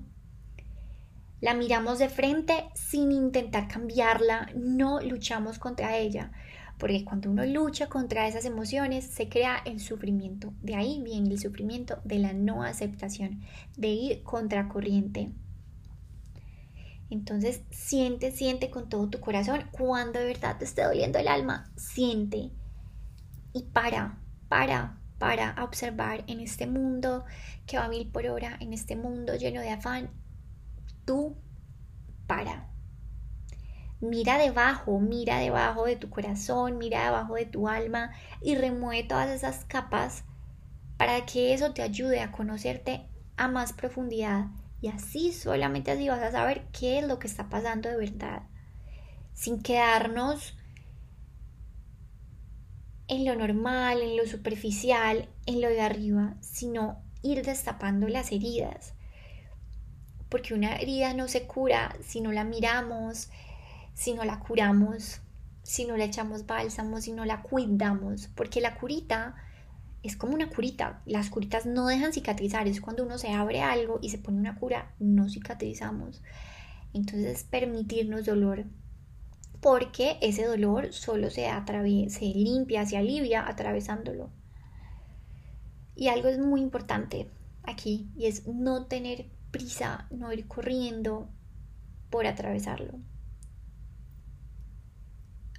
La 1.41 1.53
miramos 1.53 1.99
de 1.99 2.09
frente 2.09 2.65
sin 2.73 3.11
intentar 3.11 3.67
cambiarla, 3.67 4.49
no 4.55 4.99
luchamos 4.99 5.57
contra 5.57 5.97
ella, 5.97 6.31
porque 6.77 7.05
cuando 7.05 7.29
uno 7.29 7.45
lucha 7.45 7.87
contra 7.87 8.27
esas 8.27 8.45
emociones 8.45 9.05
se 9.05 9.29
crea 9.29 9.61
el 9.65 9.79
sufrimiento. 9.79 10.53
De 10.61 10.75
ahí 10.75 11.01
viene 11.03 11.29
el 11.29 11.39
sufrimiento 11.39 11.99
de 12.03 12.19
la 12.19 12.33
no 12.33 12.63
aceptación, 12.63 13.41
de 13.77 13.87
ir 13.87 14.23
contracorriente. 14.23 15.31
Entonces 17.09 17.61
siente, 17.71 18.31
siente 18.31 18.69
con 18.69 18.89
todo 18.89 19.09
tu 19.09 19.19
corazón. 19.19 19.67
Cuando 19.71 20.19
de 20.19 20.25
verdad 20.25 20.57
te 20.57 20.65
esté 20.65 20.83
doliendo 20.83 21.17
el 21.19 21.27
alma, 21.27 21.71
siente. 21.75 22.51
Y 23.53 23.63
para, 23.73 24.19
para, 24.47 25.01
para 25.17 25.63
observar 25.63 26.23
en 26.27 26.39
este 26.39 26.67
mundo 26.67 27.25
que 27.65 27.77
va 27.77 27.85
a 27.85 27.89
mil 27.89 28.07
por 28.11 28.27
hora, 28.27 28.57
en 28.59 28.73
este 28.73 28.95
mundo 28.95 29.35
lleno 29.35 29.61
de 29.61 29.71
afán, 29.71 30.11
tú 31.05 31.35
para. 32.27 32.69
Mira 34.01 34.37
debajo, 34.37 34.99
mira 34.99 35.39
debajo 35.39 35.85
de 35.85 35.95
tu 35.95 36.09
corazón, 36.09 36.77
mira 36.77 37.03
debajo 37.03 37.35
de 37.35 37.45
tu 37.45 37.67
alma 37.67 38.11
y 38.41 38.55
remueve 38.55 39.07
todas 39.07 39.29
esas 39.29 39.65
capas 39.65 40.23
para 40.95 41.25
que 41.25 41.53
eso 41.53 41.73
te 41.73 41.81
ayude 41.81 42.21
a 42.21 42.31
conocerte 42.31 43.09
a 43.35 43.47
más 43.47 43.73
profundidad 43.73 44.45
y 44.81 44.87
así 44.87 45.33
solamente 45.33 45.91
así 45.91 46.07
vas 46.07 46.21
a 46.21 46.31
saber 46.31 46.67
qué 46.71 46.99
es 46.99 47.07
lo 47.07 47.19
que 47.19 47.27
está 47.27 47.49
pasando 47.49 47.89
de 47.89 47.97
verdad. 47.97 48.43
Sin 49.33 49.61
quedarnos 49.61 50.55
en 53.07 53.25
lo 53.25 53.35
normal, 53.35 54.01
en 54.01 54.15
lo 54.15 54.25
superficial, 54.25 55.27
en 55.45 55.61
lo 55.61 55.69
de 55.69 55.81
arriba, 55.81 56.35
sino 56.41 57.01
ir 57.21 57.43
destapando 57.43 58.07
las 58.07 58.31
heridas. 58.31 58.93
Porque 60.29 60.53
una 60.53 60.75
herida 60.75 61.13
no 61.13 61.27
se 61.27 61.47
cura 61.47 61.95
si 62.01 62.21
no 62.21 62.31
la 62.31 62.43
miramos, 62.43 63.29
si 63.93 64.13
no 64.13 64.23
la 64.23 64.39
curamos, 64.39 65.21
si 65.63 65.85
no 65.85 65.97
le 65.97 66.05
echamos 66.05 66.45
bálsamo, 66.45 67.01
si 67.01 67.11
no 67.11 67.25
la 67.25 67.41
cuidamos. 67.41 68.29
Porque 68.35 68.61
la 68.61 68.75
curita 68.75 69.35
es 70.03 70.15
como 70.15 70.33
una 70.33 70.49
curita. 70.49 71.01
Las 71.05 71.29
curitas 71.29 71.65
no 71.65 71.87
dejan 71.87 72.13
cicatrizar. 72.13 72.67
Es 72.67 72.81
cuando 72.81 73.03
uno 73.03 73.17
se 73.17 73.29
abre 73.31 73.61
algo 73.61 73.99
y 74.01 74.09
se 74.09 74.17
pone 74.17 74.37
una 74.37 74.55
cura, 74.55 74.93
no 74.99 75.29
cicatrizamos. 75.29 76.21
Entonces 76.93 77.43
permitirnos 77.43 78.25
dolor. 78.25 78.65
Porque 79.61 80.17
ese 80.21 80.45
dolor 80.45 80.93
solo 80.93 81.29
se, 81.29 81.49
se 82.09 82.25
limpia, 82.25 82.85
se 82.85 82.97
alivia 82.97 83.47
atravesándolo. 83.47 84.29
Y 85.95 86.07
algo 86.07 86.29
es 86.29 86.39
muy 86.39 86.61
importante 86.61 87.29
aquí 87.63 88.09
y 88.15 88.27
es 88.27 88.47
no 88.47 88.85
tener 88.85 89.25
prisa, 89.51 90.07
no 90.11 90.31
ir 90.31 90.47
corriendo 90.47 91.27
por 92.09 92.25
atravesarlo. 92.25 92.93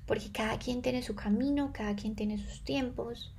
Porque 0.07 0.33
cada 0.33 0.59
quien 0.59 0.81
tiene 0.81 1.03
su 1.03 1.15
camino, 1.15 1.73
cada 1.75 1.95
quien 1.95 2.17
tiene 2.17 2.39
sus 2.39 2.65
tiempos 2.65 3.35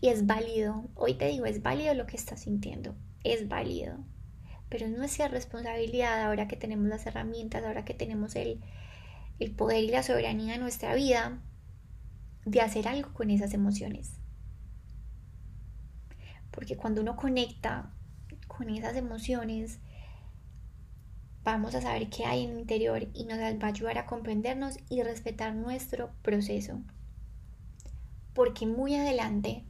y 0.00 0.08
es 0.08 0.26
válido, 0.26 0.84
hoy 0.94 1.14
te 1.14 1.26
digo, 1.26 1.46
es 1.46 1.62
válido 1.62 1.94
lo 1.94 2.06
que 2.06 2.16
estás 2.16 2.40
sintiendo, 2.40 2.94
es 3.24 3.48
válido. 3.48 3.98
Pero 4.68 4.86
es 4.86 4.96
nuestra 4.96 5.28
responsabilidad 5.28 6.22
ahora 6.22 6.46
que 6.46 6.56
tenemos 6.56 6.86
las 6.88 7.06
herramientas, 7.06 7.64
ahora 7.64 7.84
que 7.84 7.94
tenemos 7.94 8.36
el, 8.36 8.60
el 9.38 9.50
poder 9.52 9.82
y 9.82 9.88
la 9.88 10.02
soberanía 10.02 10.54
en 10.54 10.60
nuestra 10.60 10.94
vida, 10.94 11.40
de 12.44 12.60
hacer 12.60 12.86
algo 12.86 13.12
con 13.12 13.30
esas 13.30 13.54
emociones. 13.54 14.12
Porque 16.50 16.76
cuando 16.76 17.00
uno 17.00 17.16
conecta 17.16 17.92
con 18.46 18.68
esas 18.70 18.96
emociones, 18.96 19.80
vamos 21.42 21.74
a 21.74 21.80
saber 21.80 22.08
qué 22.08 22.24
hay 22.24 22.44
en 22.44 22.50
el 22.52 22.58
interior 22.60 23.08
y 23.14 23.24
nos 23.24 23.38
va 23.38 23.66
a 23.66 23.70
ayudar 23.70 23.98
a 23.98 24.06
comprendernos 24.06 24.78
y 24.88 25.02
respetar 25.02 25.54
nuestro 25.54 26.10
proceso. 26.22 26.82
Porque 28.34 28.66
muy 28.66 28.94
adelante 28.94 29.64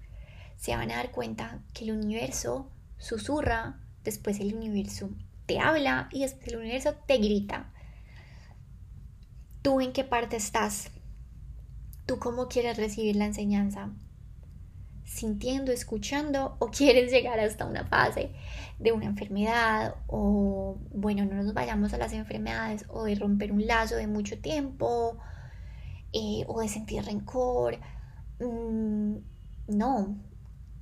se 0.58 0.76
van 0.76 0.90
a 0.90 0.96
dar 0.96 1.12
cuenta 1.12 1.62
que 1.72 1.84
el 1.84 1.92
universo 1.92 2.68
susurra, 2.98 3.80
después 4.02 4.40
el 4.40 4.54
universo 4.54 5.08
te 5.46 5.60
habla 5.60 6.08
y 6.12 6.22
después 6.22 6.48
el 6.48 6.58
universo 6.58 6.94
te 7.06 7.16
grita. 7.18 7.72
¿Tú 9.62 9.80
en 9.80 9.92
qué 9.92 10.02
parte 10.02 10.36
estás? 10.36 10.90
¿Tú 12.06 12.18
cómo 12.18 12.48
quieres 12.48 12.76
recibir 12.76 13.14
la 13.14 13.26
enseñanza? 13.26 13.90
¿Sintiendo, 15.04 15.70
escuchando 15.70 16.56
o 16.58 16.66
quieres 16.70 17.12
llegar 17.12 17.38
hasta 17.38 17.64
una 17.64 17.84
fase 17.84 18.32
de 18.80 18.90
una 18.90 19.06
enfermedad 19.06 19.94
o, 20.08 20.76
bueno, 20.92 21.24
no 21.24 21.40
nos 21.40 21.54
vayamos 21.54 21.94
a 21.94 21.98
las 21.98 22.12
enfermedades 22.12 22.84
o 22.88 23.04
de 23.04 23.14
romper 23.14 23.52
un 23.52 23.64
lazo 23.64 23.94
de 23.94 24.08
mucho 24.08 24.38
tiempo 24.40 25.18
eh, 26.12 26.44
o 26.48 26.60
de 26.60 26.68
sentir 26.68 27.04
rencor? 27.04 27.78
Mm, 28.40 29.18
no, 29.68 30.27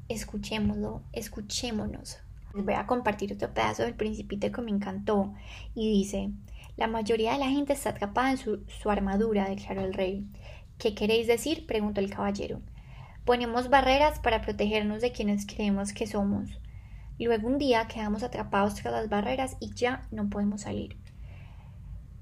escuchémoslo, 0.08 1.02
escuchémonos. 1.12 2.18
Les 2.54 2.64
voy 2.64 2.74
a 2.74 2.86
compartir 2.86 3.32
otro 3.32 3.52
pedazo 3.52 3.82
del 3.82 3.94
principito 3.94 4.50
que 4.50 4.62
me 4.62 4.70
encantó 4.70 5.34
y 5.74 5.90
dice, 5.90 6.30
la 6.76 6.86
mayoría 6.86 7.32
de 7.32 7.38
la 7.38 7.48
gente 7.48 7.72
está 7.72 7.90
atrapada 7.90 8.30
en 8.30 8.38
su, 8.38 8.64
su 8.66 8.90
armadura, 8.90 9.48
declaró 9.48 9.82
el 9.82 9.94
rey. 9.94 10.26
¿Qué 10.78 10.94
queréis 10.94 11.26
decir? 11.26 11.66
preguntó 11.66 12.00
el 12.00 12.10
caballero. 12.10 12.60
Ponemos 13.24 13.70
barreras 13.70 14.20
para 14.20 14.42
protegernos 14.42 15.02
de 15.02 15.12
quienes 15.12 15.46
creemos 15.46 15.92
que 15.92 16.06
somos. 16.06 16.60
Luego 17.18 17.48
un 17.48 17.58
día 17.58 17.88
quedamos 17.88 18.22
atrapados 18.22 18.74
tras 18.74 18.92
las 18.92 19.08
barreras 19.08 19.56
y 19.58 19.72
ya 19.74 20.06
no 20.10 20.28
podemos 20.28 20.62
salir. 20.62 20.96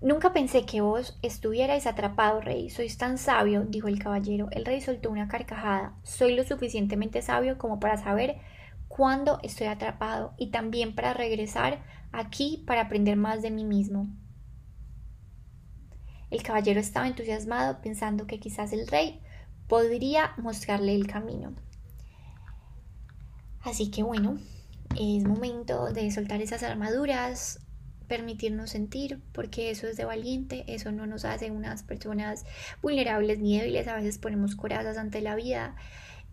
Nunca 0.01 0.33
pensé 0.33 0.67
que 0.67 0.81
vos 0.81 1.19
estuvierais 1.23 1.87
atrapado, 1.87 2.41
rey. 2.41 2.69
Sois 2.69 2.99
tan 2.99 3.17
sabio, 3.17 3.65
dijo 3.65 3.89
el 3.89 3.99
caballero. 3.99 4.49
El 4.51 4.65
rey 4.65 4.81
soltó 4.81 5.11
una 5.11 5.29
carcajada. 5.29 5.95
Soy 6.03 6.35
lo 6.35 6.45
suficientemente 6.45 7.23
sabio 7.23 7.57
como 7.57 7.81
para 7.81 7.97
saber 7.97 8.37
cuándo 8.89 9.41
estoy 9.43 9.67
atrapado 9.67 10.35
y 10.37 10.51
también 10.51 10.95
para 10.95 11.15
regresar 11.15 11.83
aquí 12.13 12.63
para 12.67 12.83
aprender 12.83 13.17
más 13.17 13.43
de 13.43 13.51
mí 13.51 13.65
mismo. 13.65 14.09
El 16.31 16.43
caballero 16.43 16.81
estaba 16.81 17.07
entusiasmado 17.07 17.81
pensando 17.81 18.27
que 18.27 18.41
quizás 18.41 18.73
el 18.73 18.87
rey 18.87 19.21
podría 19.69 20.33
mostrarle 20.37 20.95
el 20.95 21.07
camino. 21.07 21.55
Así 23.63 23.91
que 23.91 24.03
bueno, 24.03 24.39
es 24.99 25.25
momento 25.25 25.93
de 25.93 26.11
soltar 26.11 26.41
esas 26.43 26.63
armaduras, 26.63 27.64
permitirnos 28.05 28.71
sentir, 28.71 29.21
porque 29.33 29.71
eso 29.71 29.87
es 29.87 29.97
de 29.97 30.05
valiente, 30.05 30.65
eso 30.69 30.93
no 30.93 31.07
nos 31.07 31.25
hace 31.25 31.51
unas 31.51 31.83
personas 31.83 32.45
vulnerables 32.83 33.39
ni 33.39 33.59
débiles, 33.59 33.89
a 33.89 33.97
veces 33.97 34.19
ponemos 34.19 34.57
corazas 34.57 34.97
ante 34.97 35.21
la 35.21 35.35
vida. 35.35 35.77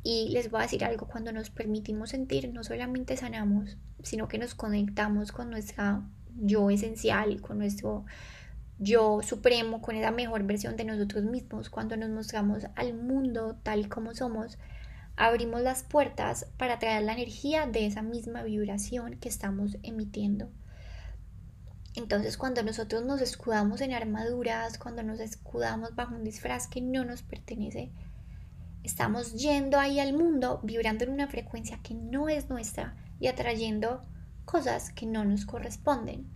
Y 0.04 0.30
les 0.30 0.50
voy 0.50 0.60
a 0.60 0.64
decir 0.64 0.84
algo, 0.84 1.08
cuando 1.08 1.32
nos 1.32 1.50
permitimos 1.50 2.10
sentir, 2.10 2.52
no 2.54 2.64
solamente 2.64 3.18
sanamos, 3.18 3.78
sino 4.04 4.28
que 4.28 4.38
nos 4.38 4.56
conectamos 4.56 5.32
con 5.32 5.50
nuestra 5.50 6.04
yo 6.36 6.70
esencial, 6.70 7.42
con 7.42 7.60
nuestro 7.60 8.06
yo 8.80 9.22
supremo, 9.22 9.82
con 9.82 9.96
esa 9.96 10.12
mejor 10.12 10.44
versión 10.44 10.76
de 10.76 10.86
nosotros 10.86 11.24
mismos. 11.24 11.70
Cuando 11.70 11.98
nos 11.98 12.10
mostramos 12.10 12.66
al 12.76 12.96
mundo 12.96 13.58
tal 13.62 13.90
como 13.90 14.16
somos, 14.16 14.58
abrimos 15.16 15.62
las 15.62 15.84
puertas 15.84 16.48
para 16.58 16.80
traer 16.80 17.04
la 17.04 17.14
energía 17.14 17.68
de 17.68 17.86
esa 17.86 18.02
misma 18.02 18.42
vibración 18.42 19.18
que 19.18 19.30
estamos 19.30 19.78
emitiendo. 19.84 20.50
Entonces 21.96 22.38
cuando 22.38 22.64
nosotros 22.64 23.04
nos 23.04 23.22
escudamos 23.22 23.82
en 23.82 23.94
armaduras, 23.94 24.78
cuando 24.78 25.04
nos 25.04 25.20
escudamos 25.20 25.96
bajo 25.96 26.16
un 26.16 26.24
disfraz 26.24 26.68
que 26.68 26.82
no 26.82 27.04
nos 27.04 27.22
pertenece, 27.22 27.92
estamos 28.84 29.34
yendo 29.34 29.78
ahí 29.78 30.00
al 30.00 30.14
mundo 30.14 30.62
vibrando 30.64 31.04
en 31.04 31.12
una 31.12 31.28
frecuencia 31.28 31.80
que 31.84 31.94
no 31.94 32.30
es 32.30 32.50
nuestra 32.50 32.96
y 33.20 33.28
atrayendo 33.28 34.04
cosas 34.46 34.92
que 34.92 35.06
no 35.06 35.26
nos 35.26 35.46
corresponden. 35.46 36.30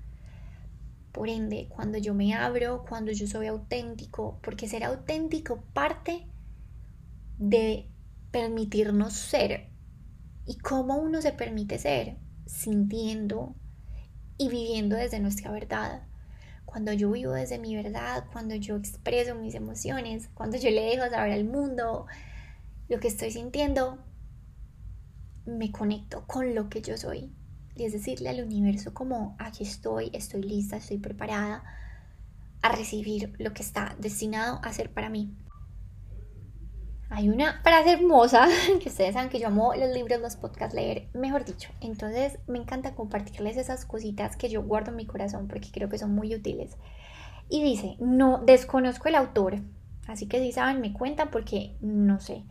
Por 1.11 1.29
ende, 1.29 1.67
cuando 1.69 1.97
yo 1.97 2.13
me 2.13 2.33
abro, 2.33 2.83
cuando 2.87 3.13
yo 3.13 3.25
soy 3.25 3.47
auténtico, 3.47 4.37
porque 4.43 4.67
ser 4.67 4.83
auténtico 4.83 5.63
parte 5.73 6.27
de 7.37 7.89
permitirnos 8.31 9.13
ser. 9.13 9.69
¿Y 10.45 10.57
cómo 10.57 10.97
uno 10.97 11.21
se 11.21 11.31
permite 11.31 11.79
ser? 11.79 12.17
Sintiendo, 12.45 13.55
y 14.37 14.49
viviendo 14.49 14.95
desde 14.95 15.19
nuestra 15.19 15.51
verdad. 15.51 16.03
Cuando 16.65 16.91
yo 16.93 17.11
vivo 17.11 17.31
desde 17.31 17.57
mi 17.57 17.75
verdad, 17.75 18.25
cuando 18.31 18.55
yo 18.55 18.75
expreso 18.75 19.35
mis 19.35 19.55
emociones, 19.55 20.29
cuando 20.33 20.57
yo 20.57 20.69
le 20.69 20.83
dejo 20.83 21.09
saber 21.09 21.31
al 21.31 21.45
mundo 21.45 22.05
lo 22.89 22.99
que 22.99 23.07
estoy 23.07 23.31
sintiendo, 23.31 23.97
me 25.45 25.71
conecto 25.71 26.25
con 26.27 26.53
lo 26.55 26.69
que 26.69 26.81
yo 26.81 26.97
soy. 26.97 27.31
Y 27.75 27.85
es 27.85 27.93
decirle 27.93 28.29
al 28.29 28.43
universo 28.43 28.93
como 28.93 29.35
aquí 29.39 29.63
estoy, 29.63 30.09
estoy 30.13 30.43
lista, 30.43 30.77
estoy 30.77 30.97
preparada 30.97 31.63
a 32.61 32.69
recibir 32.69 33.33
lo 33.37 33.53
que 33.53 33.61
está 33.61 33.95
destinado 33.99 34.59
a 34.63 34.73
ser 34.73 34.91
para 34.91 35.09
mí. 35.09 35.35
Hay 37.09 37.29
una 37.29 37.61
frase 37.61 37.91
hermosa 37.91 38.47
que 38.81 38.89
ustedes 38.89 39.13
saben 39.13 39.29
que 39.29 39.39
yo 39.39 39.47
amo 39.47 39.75
los 39.75 39.91
libros, 39.91 40.19
los 40.19 40.35
podcasts, 40.35 40.73
leer, 40.73 41.07
mejor 41.13 41.45
dicho. 41.45 41.69
Entonces 41.79 42.39
me 42.47 42.57
encanta 42.57 42.95
compartirles 42.95 43.57
esas 43.57 43.85
cositas 43.85 44.35
que 44.35 44.49
yo 44.49 44.63
guardo 44.63 44.89
en 44.89 44.97
mi 44.97 45.05
corazón 45.05 45.47
porque 45.47 45.69
creo 45.71 45.87
que 45.87 45.99
son 45.99 46.15
muy 46.15 46.33
útiles. 46.33 46.77
Y 47.47 47.61
dice, 47.63 47.95
no 47.99 48.41
desconozco 48.43 49.07
el 49.07 49.15
autor, 49.15 49.59
así 50.07 50.27
que 50.27 50.39
si 50.39 50.51
saben 50.51 50.81
me 50.81 50.93
cuentan 50.93 51.29
porque 51.29 51.75
no 51.79 52.19
sé. 52.19 52.43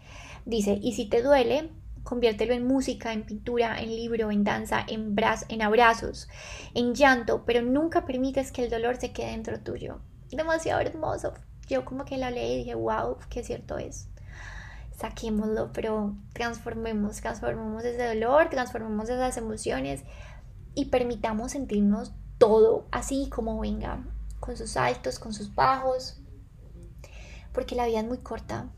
Dice, 0.44 0.78
y 0.80 0.92
si 0.92 1.06
te 1.06 1.20
duele, 1.20 1.70
conviértelo 2.04 2.54
en 2.54 2.64
música, 2.64 3.12
en 3.12 3.24
pintura, 3.24 3.80
en 3.80 3.88
libro, 3.88 4.30
en 4.30 4.44
danza, 4.44 4.86
en, 4.86 5.16
en 5.48 5.62
abrazos, 5.62 6.28
en 6.74 6.94
llanto, 6.94 7.44
pero 7.44 7.62
nunca 7.62 8.06
permites 8.06 8.52
que 8.52 8.62
el 8.62 8.70
dolor 8.70 8.98
se 8.98 9.12
quede 9.12 9.32
dentro 9.32 9.58
tuyo. 9.58 9.98
Demasiado 10.30 10.80
hermoso. 10.80 11.34
Yo 11.68 11.84
como 11.84 12.04
que 12.04 12.18
la 12.18 12.30
leí 12.30 12.52
y 12.52 12.58
dije, 12.58 12.74
wow, 12.76 13.16
qué 13.30 13.42
cierto 13.42 13.78
es 13.78 14.08
saquémoslo, 14.96 15.72
pero 15.72 16.16
transformemos, 16.32 17.20
transformemos 17.20 17.84
ese 17.84 18.06
dolor, 18.06 18.48
transformemos 18.50 19.08
esas 19.08 19.36
emociones 19.36 20.04
y 20.74 20.86
permitamos 20.86 21.52
sentirnos 21.52 22.14
todo 22.38 22.86
así 22.90 23.28
como 23.30 23.60
venga, 23.60 24.04
con 24.40 24.56
sus 24.56 24.76
altos, 24.76 25.18
con 25.18 25.32
sus 25.32 25.54
bajos, 25.54 26.20
porque 27.52 27.74
la 27.74 27.86
vida 27.86 28.00
es 28.00 28.06
muy 28.06 28.18
corta. 28.18 28.70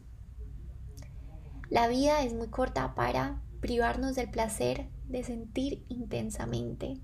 La 1.68 1.88
vida 1.88 2.22
es 2.22 2.32
muy 2.32 2.48
corta 2.48 2.94
para 2.94 3.42
privarnos 3.60 4.14
del 4.14 4.30
placer 4.30 4.88
de 5.08 5.24
sentir 5.24 5.84
intensamente. 5.88 7.00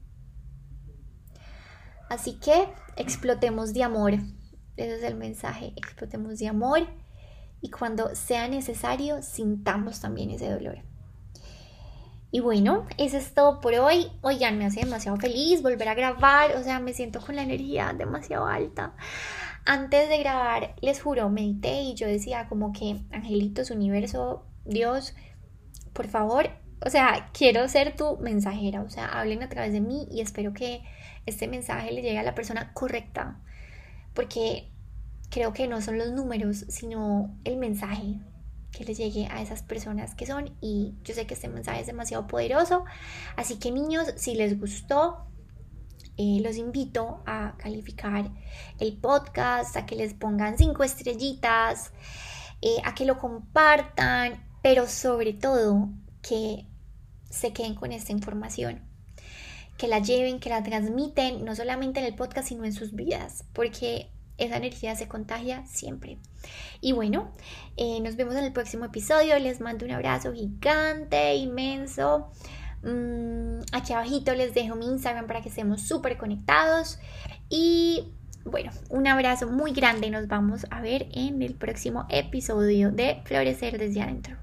Así 2.09 2.39
que 2.39 2.69
explotemos 2.97 3.73
de 3.73 3.83
amor. 3.83 4.13
Ese 4.77 4.97
es 4.99 5.03
el 5.03 5.17
mensaje. 5.17 5.73
Explotemos 5.77 6.39
de 6.39 6.49
amor 6.49 6.87
y 7.63 7.71
cuando 7.71 8.15
sea 8.15 8.49
necesario 8.49 9.23
sintamos 9.23 10.01
también 10.01 10.31
ese 10.31 10.51
dolor. 10.51 10.81
Y 12.35 12.41
bueno, 12.41 12.87
eso 12.97 13.19
es 13.19 13.35
todo 13.35 13.61
por 13.61 13.75
hoy. 13.75 14.11
Oigan, 14.23 14.59
me 14.59 14.65
hace 14.65 14.81
demasiado 14.81 15.19
feliz 15.19 15.63
volver 15.63 15.89
a 15.89 15.95
grabar, 15.95 16.57
o 16.57 16.63
sea, 16.63 16.81
me 16.81 16.95
siento 16.95 17.21
con 17.21 17.37
la 17.37 17.43
energía 17.43 17.95
demasiado 17.97 18.47
alta. 18.47 18.95
Antes 19.65 20.09
de 20.09 20.19
grabar, 20.19 20.75
les 20.81 21.01
juro, 21.01 21.29
medité 21.29 21.83
y 21.83 21.95
yo 21.95 22.07
decía 22.07 22.49
como 22.49 22.73
que, 22.73 22.97
angelitos, 23.13 23.71
universo, 23.71 24.45
Dios, 24.65 25.15
por 25.93 26.09
favor, 26.09 26.51
o 26.85 26.91
sea, 26.91 27.29
quiero 27.33 27.69
ser 27.69 27.95
tu 27.95 28.17
mensajera, 28.17 28.81
o 28.81 28.89
sea, 28.89 29.07
hablen 29.07 29.43
a 29.43 29.49
través 29.49 29.73
de 29.73 29.81
mí 29.81 30.09
y 30.11 30.21
espero 30.21 30.53
que 30.53 30.83
este 31.27 31.47
mensaje 31.47 31.93
le 31.93 32.03
llegue 32.03 32.19
a 32.19 32.25
la 32.25 32.35
persona 32.35 32.73
correcta, 32.73 33.39
porque 34.15 34.72
creo 35.33 35.55
que 35.55 35.67
no 35.67 35.81
son 35.81 35.97
los 35.97 36.13
números, 36.13 36.67
sino 36.69 37.35
el 37.45 37.57
mensaje 37.57 38.21
que 38.71 38.85
les 38.85 38.99
llegue 38.99 39.27
a 39.31 39.41
esas 39.41 39.63
personas 39.63 40.15
que 40.15 40.27
son. 40.27 40.55
Y 40.61 40.95
yo 41.05 41.15
sé 41.15 41.27
que 41.27 41.33
este 41.33 41.49
mensaje 41.49 41.81
es 41.81 41.87
demasiado 41.87 42.27
poderoso. 42.27 42.85
Así 43.35 43.57
que 43.57 43.73
niños, 43.73 44.13
si 44.17 44.35
les 44.35 44.61
gustó, 44.61 45.27
eh, 46.19 46.41
los 46.43 46.59
invito 46.59 47.23
a 47.25 47.55
calificar 47.57 48.31
el 48.79 48.99
podcast, 48.99 49.75
a 49.79 49.87
que 49.87 49.97
les 49.97 50.13
pongan 50.13 50.59
cinco 50.59 50.85
estrellitas, 50.85 51.93
eh, 52.61 52.77
a 52.85 52.95
que 52.95 53.07
lo 53.07 53.19
compartan, 53.19 54.45
pero 54.63 54.87
sobre 54.87 55.33
todo 55.33 55.89
que 56.21 56.67
se 57.31 57.55
queden 57.55 57.75
con 57.75 57.91
esta 57.93 58.13
información 58.13 58.87
que 59.79 59.89
la 59.89 60.01
lleven, 60.01 60.39
que 60.39 60.51
la 60.51 60.63
transmiten, 60.63 61.43
no 61.45 61.57
solamente 61.57 62.01
en 62.01 62.07
el 62.07 62.15
podcast, 62.15 62.49
sino 62.49 62.65
en 62.65 62.75
sus 62.75 62.95
vidas, 62.95 63.45
porque 63.55 64.11
esa 64.45 64.57
energía 64.57 64.95
se 64.97 65.09
contagia 65.09 65.65
siempre. 65.67 66.19
Y 66.81 66.93
bueno, 66.93 67.31
eh, 67.77 68.01
nos 68.01 68.17
vemos 68.17 68.35
en 68.35 68.45
el 68.45 68.53
próximo 68.53 68.85
episodio. 68.85 69.39
Les 69.39 69.61
mando 69.61 69.85
un 69.85 69.93
abrazo 69.93 70.33
gigante, 70.33 71.35
inmenso. 71.37 72.31
Mm, 72.83 73.61
aquí 73.73 73.93
abajito 73.93 74.35
les 74.35 74.55
dejo 74.55 74.75
mi 74.75 74.87
Instagram 74.87 75.27
para 75.27 75.41
que 75.41 75.49
estemos 75.49 75.83
súper 75.83 76.17
conectados. 76.17 76.99
Y 77.49 78.13
bueno, 78.45 78.73
un 78.91 79.07
abrazo 79.07 79.49
muy 79.49 79.73
grande. 79.73 80.11
Nos 80.11 80.27
vamos 80.27 80.67
a 80.71 80.81
ver 80.81 81.09
en 81.13 81.43
el 81.43 81.55
próximo 81.55 82.07
episodio 82.09 82.91
de 82.91 83.23
Florecer 83.25 83.79
desde 83.79 84.03
adentro. 84.03 84.37